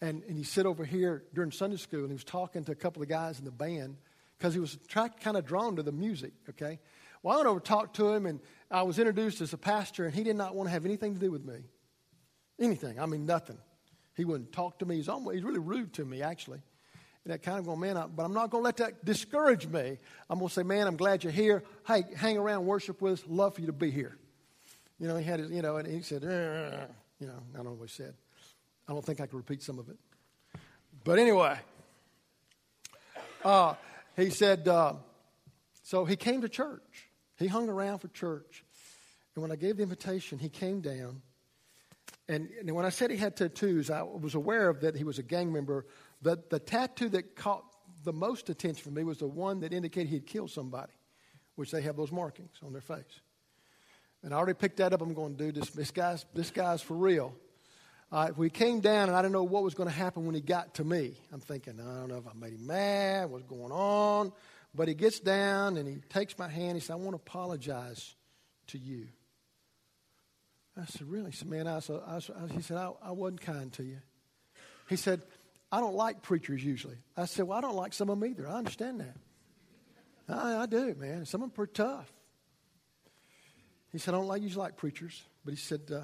and, 0.04 0.22
and 0.28 0.36
he 0.36 0.44
sit 0.44 0.66
over 0.66 0.84
here 0.84 1.24
during 1.32 1.50
Sunday 1.50 1.78
school, 1.78 2.00
and 2.00 2.08
he 2.08 2.14
was 2.14 2.24
talking 2.24 2.62
to 2.64 2.72
a 2.72 2.74
couple 2.74 3.02
of 3.02 3.08
guys 3.08 3.38
in 3.38 3.44
the 3.46 3.50
band 3.50 3.96
because 4.36 4.52
he 4.52 4.60
was 4.60 4.76
kind 4.88 5.36
of 5.36 5.46
drawn 5.46 5.76
to 5.76 5.82
the 5.82 5.92
music, 5.92 6.32
okay? 6.50 6.78
Well, 7.22 7.34
I 7.34 7.36
went 7.38 7.48
over 7.48 7.60
to 7.60 7.66
talk 7.66 7.94
to 7.94 8.12
him, 8.12 8.26
and 8.26 8.40
I 8.70 8.82
was 8.82 8.98
introduced 8.98 9.40
as 9.40 9.54
a 9.54 9.58
pastor, 9.58 10.04
and 10.04 10.14
he 10.14 10.22
did 10.22 10.36
not 10.36 10.54
want 10.54 10.68
to 10.68 10.72
have 10.72 10.84
anything 10.84 11.14
to 11.14 11.20
do 11.20 11.30
with 11.30 11.44
me. 11.44 11.64
Anything. 12.60 13.00
I 13.00 13.06
mean, 13.06 13.24
nothing. 13.24 13.56
He 14.14 14.26
wouldn't 14.26 14.52
talk 14.52 14.78
to 14.80 14.86
me. 14.86 14.96
He's, 14.96 15.08
almost, 15.08 15.36
he's 15.36 15.44
really 15.44 15.58
rude 15.58 15.94
to 15.94 16.04
me, 16.04 16.20
actually. 16.20 16.60
And 17.24 17.32
that 17.32 17.42
kind 17.42 17.58
of 17.58 17.64
going, 17.64 17.80
man, 17.80 17.96
I, 17.96 18.06
but 18.06 18.24
I'm 18.24 18.34
not 18.34 18.50
going 18.50 18.62
to 18.62 18.64
let 18.64 18.76
that 18.76 19.06
discourage 19.06 19.66
me. 19.66 19.98
I'm 20.28 20.38
going 20.38 20.48
to 20.48 20.54
say, 20.54 20.64
man, 20.64 20.86
I'm 20.86 20.96
glad 20.96 21.24
you're 21.24 21.32
here. 21.32 21.62
Hey, 21.86 22.04
hang 22.14 22.36
around, 22.36 22.66
worship 22.66 23.00
with 23.00 23.14
us. 23.14 23.24
Love 23.26 23.54
for 23.54 23.62
you 23.62 23.68
to 23.68 23.72
be 23.72 23.90
here. 23.90 24.18
You 24.98 25.08
know, 25.08 25.16
he 25.16 25.24
had 25.24 25.40
his, 25.40 25.50
you 25.50 25.62
know, 25.62 25.78
and 25.78 25.88
he 25.88 26.02
said, 26.02 26.22
you 26.22 27.26
know, 27.26 27.42
I 27.54 27.56
don't 27.56 27.64
know 27.64 27.72
what 27.72 27.88
he 27.88 27.94
said. 27.94 28.14
I 28.88 28.92
don't 28.92 29.04
think 29.04 29.20
I 29.20 29.26
can 29.26 29.38
repeat 29.38 29.62
some 29.62 29.78
of 29.78 29.88
it. 29.88 29.96
But 31.04 31.18
anyway, 31.18 31.58
uh, 33.44 33.74
he 34.16 34.30
said, 34.30 34.68
uh, 34.68 34.94
so 35.82 36.04
he 36.04 36.16
came 36.16 36.40
to 36.42 36.48
church. 36.48 37.08
He 37.36 37.46
hung 37.46 37.68
around 37.68 37.98
for 37.98 38.08
church. 38.08 38.64
And 39.34 39.42
when 39.42 39.50
I 39.50 39.56
gave 39.56 39.76
the 39.76 39.82
invitation, 39.82 40.38
he 40.38 40.48
came 40.48 40.80
down 40.80 41.22
and, 42.28 42.48
and, 42.58 42.70
when 42.74 42.86
I 42.86 42.88
said 42.88 43.10
he 43.10 43.18
had 43.18 43.36
tattoos, 43.36 43.90
I 43.90 44.02
was 44.02 44.34
aware 44.34 44.68
of 44.70 44.80
that 44.80 44.96
he 44.96 45.04
was 45.04 45.18
a 45.18 45.22
gang 45.22 45.52
member. 45.52 45.84
The, 46.22 46.42
the 46.48 46.58
tattoo 46.58 47.10
that 47.10 47.36
caught 47.36 47.64
the 48.02 48.14
most 48.14 48.48
attention 48.48 48.82
for 48.82 48.90
me 48.90 49.04
was 49.04 49.18
the 49.18 49.26
one 49.26 49.60
that 49.60 49.74
indicated 49.74 50.08
he 50.08 50.16
had 50.16 50.26
killed 50.26 50.50
somebody, 50.50 50.92
which 51.56 51.70
they 51.70 51.82
have 51.82 51.96
those 51.96 52.10
markings 52.10 52.56
on 52.64 52.72
their 52.72 52.80
face. 52.80 53.20
And 54.22 54.32
I 54.32 54.38
already 54.38 54.54
picked 54.54 54.78
that 54.78 54.94
up. 54.94 55.02
I'm 55.02 55.12
going, 55.12 55.34
dude, 55.34 55.54
this, 55.54 55.68
this, 55.70 55.90
guy's, 55.90 56.24
this 56.32 56.50
guy's 56.50 56.80
for 56.80 56.94
real. 56.94 57.34
Uh, 58.14 58.30
we 58.36 58.48
came 58.48 58.78
down, 58.78 59.08
and 59.08 59.16
I 59.16 59.22
didn't 59.22 59.32
know 59.32 59.42
what 59.42 59.64
was 59.64 59.74
going 59.74 59.88
to 59.88 59.94
happen 59.94 60.24
when 60.24 60.36
he 60.36 60.40
got 60.40 60.74
to 60.74 60.84
me. 60.84 61.16
I'm 61.32 61.40
thinking, 61.40 61.80
I 61.80 61.98
don't 61.98 62.08
know 62.08 62.18
if 62.18 62.28
I 62.28 62.32
made 62.38 62.52
him 62.52 62.64
mad, 62.64 63.28
what's 63.28 63.42
going 63.42 63.72
on. 63.72 64.32
But 64.72 64.86
he 64.86 64.94
gets 64.94 65.18
down, 65.18 65.76
and 65.76 65.88
he 65.88 65.96
takes 66.10 66.38
my 66.38 66.46
hand. 66.46 66.76
He 66.76 66.80
said, 66.80 66.92
I 66.92 66.96
want 66.96 67.10
to 67.10 67.16
apologize 67.16 68.14
to 68.68 68.78
you. 68.78 69.08
I 70.80 70.84
said, 70.84 71.08
Really? 71.08 71.32
He 71.32 71.36
said, 71.36 71.48
Man, 71.48 71.66
I, 71.66 71.80
said, 71.80 71.98
I, 72.06 72.20
he 72.52 72.62
said, 72.62 72.76
I, 72.76 72.92
I 73.02 73.10
wasn't 73.10 73.40
kind 73.40 73.72
to 73.72 73.82
you. 73.82 73.98
He 74.88 74.94
said, 74.94 75.22
I 75.72 75.80
don't 75.80 75.96
like 75.96 76.22
preachers 76.22 76.64
usually. 76.64 76.98
I 77.16 77.24
said, 77.24 77.48
Well, 77.48 77.58
I 77.58 77.62
don't 77.62 77.74
like 77.74 77.92
some 77.94 78.10
of 78.10 78.20
them 78.20 78.30
either. 78.30 78.48
I 78.48 78.58
understand 78.58 79.00
that. 79.00 79.16
I, 80.28 80.58
I 80.58 80.66
do, 80.66 80.94
man. 80.94 81.26
Some 81.26 81.42
of 81.42 81.52
them 81.52 81.60
are 81.60 81.66
tough. 81.66 82.12
He 83.90 83.98
said, 83.98 84.14
I 84.14 84.18
don't 84.18 84.28
like 84.28 84.40
usually 84.40 84.62
like 84.62 84.76
preachers, 84.76 85.20
but 85.44 85.52
he 85.52 85.58
said, 85.58 85.80
uh, 85.92 86.02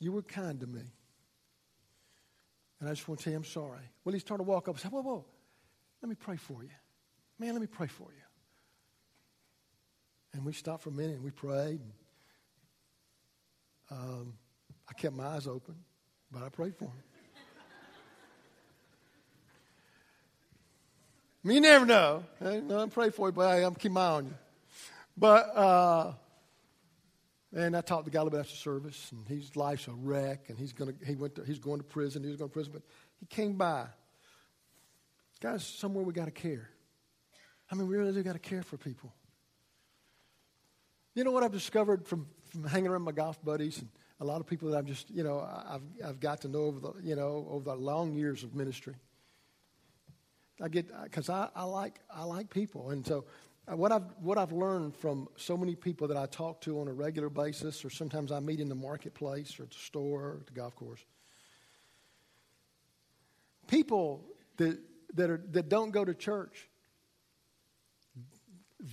You 0.00 0.10
were 0.10 0.22
kind 0.22 0.58
to 0.58 0.66
me. 0.66 0.82
And 2.84 2.90
I 2.90 2.92
just 2.92 3.08
want 3.08 3.18
to 3.18 3.24
tell 3.24 3.30
you 3.30 3.38
I'm 3.38 3.44
sorry. 3.44 3.80
Well, 4.04 4.12
he 4.12 4.18
started 4.18 4.44
to 4.44 4.50
walk 4.50 4.68
up 4.68 4.74
and 4.74 4.82
said, 4.82 4.92
Whoa, 4.92 5.00
whoa, 5.00 5.24
let 6.02 6.08
me 6.10 6.16
pray 6.16 6.36
for 6.36 6.62
you. 6.62 6.68
Man, 7.38 7.52
let 7.52 7.62
me 7.62 7.66
pray 7.66 7.86
for 7.86 8.08
you. 8.12 8.22
And 10.34 10.44
we 10.44 10.52
stopped 10.52 10.82
for 10.82 10.90
a 10.90 10.92
minute 10.92 11.14
and 11.14 11.24
we 11.24 11.30
prayed. 11.30 11.80
And 11.80 11.92
um, 13.90 14.34
I 14.86 14.92
kept 14.92 15.16
my 15.16 15.28
eyes 15.28 15.46
open, 15.46 15.76
but 16.30 16.42
I 16.42 16.50
prayed 16.50 16.76
for 16.76 16.84
him. 16.84 16.92
Mean, 21.42 21.54
you 21.54 21.60
never 21.62 21.86
know. 21.86 22.22
I, 22.44 22.60
I 22.70 22.86
pray 22.90 23.08
for 23.08 23.28
you, 23.28 23.32
but 23.32 23.48
I, 23.48 23.62
am 23.62 23.76
keep 23.76 23.92
my 23.92 24.02
eye 24.02 24.10
on 24.10 24.26
you. 24.26 24.34
But 25.16 25.56
uh, 25.56 26.12
and 27.54 27.76
I 27.76 27.80
talked 27.80 28.04
to 28.04 28.10
the 28.10 28.14
guy 28.14 28.20
a 28.20 28.24
little 28.24 28.38
bit 28.38 28.44
after 28.44 28.56
service, 28.56 29.12
and 29.12 29.26
his 29.26 29.56
life's 29.56 29.88
a 29.88 29.92
wreck, 29.92 30.48
and 30.48 30.58
he's 30.58 30.72
gonna 30.72 30.92
he 31.06 31.14
went 31.14 31.36
to, 31.36 31.44
he's 31.44 31.58
going 31.58 31.78
to 31.78 31.84
prison. 31.84 32.22
He 32.22 32.28
was 32.28 32.38
going 32.38 32.50
to 32.50 32.54
prison, 32.54 32.72
but 32.72 32.82
he 33.18 33.26
came 33.26 33.54
by. 33.54 33.86
Guys, 35.40 35.64
somewhere 35.64 36.04
we 36.04 36.12
got 36.12 36.26
to 36.26 36.30
care. 36.30 36.68
I 37.70 37.74
mean, 37.74 37.88
we 37.88 37.96
really 37.96 38.12
do 38.12 38.22
got 38.22 38.34
to 38.34 38.38
care 38.38 38.62
for 38.62 38.76
people. 38.76 39.12
You 41.14 41.24
know 41.24 41.30
what 41.30 41.42
I've 41.42 41.52
discovered 41.52 42.06
from 42.06 42.26
from 42.50 42.64
hanging 42.64 42.88
around 42.88 43.02
my 43.02 43.12
golf 43.12 43.42
buddies 43.44 43.78
and 43.78 43.88
a 44.20 44.24
lot 44.24 44.40
of 44.40 44.46
people 44.46 44.70
that 44.70 44.78
I've 44.78 44.86
just, 44.86 45.10
you 45.10 45.24
know, 45.24 45.40
I've, 45.40 45.82
I've 46.04 46.20
got 46.20 46.42
to 46.42 46.48
know 46.48 46.62
over 46.62 46.80
the, 46.80 46.92
you 47.02 47.16
know, 47.16 47.46
over 47.50 47.64
the 47.64 47.74
long 47.74 48.14
years 48.14 48.44
of 48.44 48.54
ministry. 48.54 48.94
I 50.62 50.68
get, 50.68 50.86
because 51.02 51.28
I, 51.28 51.48
I, 51.54 51.64
like, 51.64 51.98
I 52.14 52.24
like 52.24 52.48
people. 52.48 52.90
And 52.90 53.04
so 53.04 53.24
Uh, 53.66 53.76
what 53.76 53.92
I've, 53.92 54.04
what 54.20 54.36
I've 54.36 54.52
learned 54.52 54.94
from 54.94 55.28
so 55.36 55.56
many 55.56 55.74
people 55.74 56.08
that 56.08 56.16
I 56.16 56.26
talk 56.26 56.60
to 56.62 56.80
on 56.80 56.88
a 56.88 56.92
regular 56.92 57.30
basis, 57.30 57.84
or 57.84 57.90
sometimes 57.90 58.30
I 58.30 58.40
meet 58.40 58.60
in 58.60 58.68
the 58.68 58.74
marketplace 58.74 59.58
or 59.58 59.62
at 59.62 59.70
the 59.70 59.78
store 59.78 60.20
or 60.22 60.36
at 60.40 60.46
the 60.46 60.52
golf 60.52 60.76
course, 60.76 61.04
people 63.66 64.24
that, 64.58 64.78
that, 65.14 65.30
are, 65.30 65.42
that 65.52 65.68
don't 65.68 65.90
go 65.90 66.04
to 66.04 66.14
church, 66.14 66.68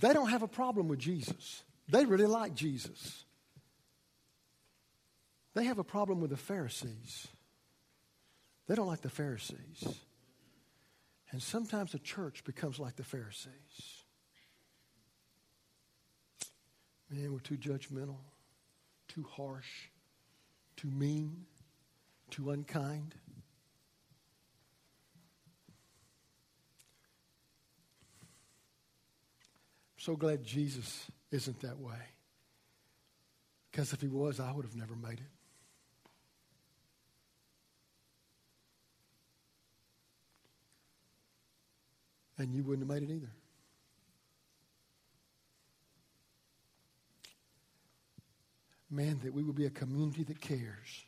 they 0.00 0.12
don't 0.14 0.30
have 0.30 0.42
a 0.42 0.48
problem 0.48 0.88
with 0.88 0.98
Jesus. 0.98 1.62
They 1.88 2.06
really 2.06 2.26
like 2.26 2.54
Jesus. 2.54 3.24
They 5.54 5.64
have 5.64 5.78
a 5.78 5.84
problem 5.84 6.20
with 6.20 6.30
the 6.30 6.38
Pharisees. 6.38 7.28
They 8.68 8.74
don't 8.74 8.86
like 8.86 9.02
the 9.02 9.10
Pharisees. 9.10 9.84
And 11.30 11.42
sometimes 11.42 11.92
the 11.92 11.98
church 11.98 12.44
becomes 12.44 12.78
like 12.78 12.96
the 12.96 13.04
Pharisees. 13.04 14.01
Man, 17.12 17.32
we're 17.32 17.40
too 17.40 17.56
judgmental, 17.56 18.16
too 19.08 19.26
harsh, 19.30 19.88
too 20.76 20.88
mean, 20.88 21.44
too 22.30 22.50
unkind. 22.50 23.14
I'm 29.94 29.98
so 29.98 30.16
glad 30.16 30.42
Jesus 30.42 31.06
isn't 31.30 31.60
that 31.60 31.78
way. 31.78 32.00
Because 33.70 33.92
if 33.92 34.00
he 34.00 34.08
was, 34.08 34.40
I 34.40 34.50
would 34.50 34.64
have 34.64 34.76
never 34.76 34.96
made 34.96 35.18
it. 35.20 35.30
and 42.42 42.54
you 42.54 42.64
wouldn't 42.64 42.88
have 42.90 43.00
made 43.00 43.08
it 43.08 43.14
either. 43.14 43.30
Man, 48.92 49.18
that 49.24 49.32
we 49.32 49.42
would 49.42 49.56
be 49.56 49.64
a 49.64 49.70
community 49.70 50.22
that 50.24 50.38
cares. 50.38 51.06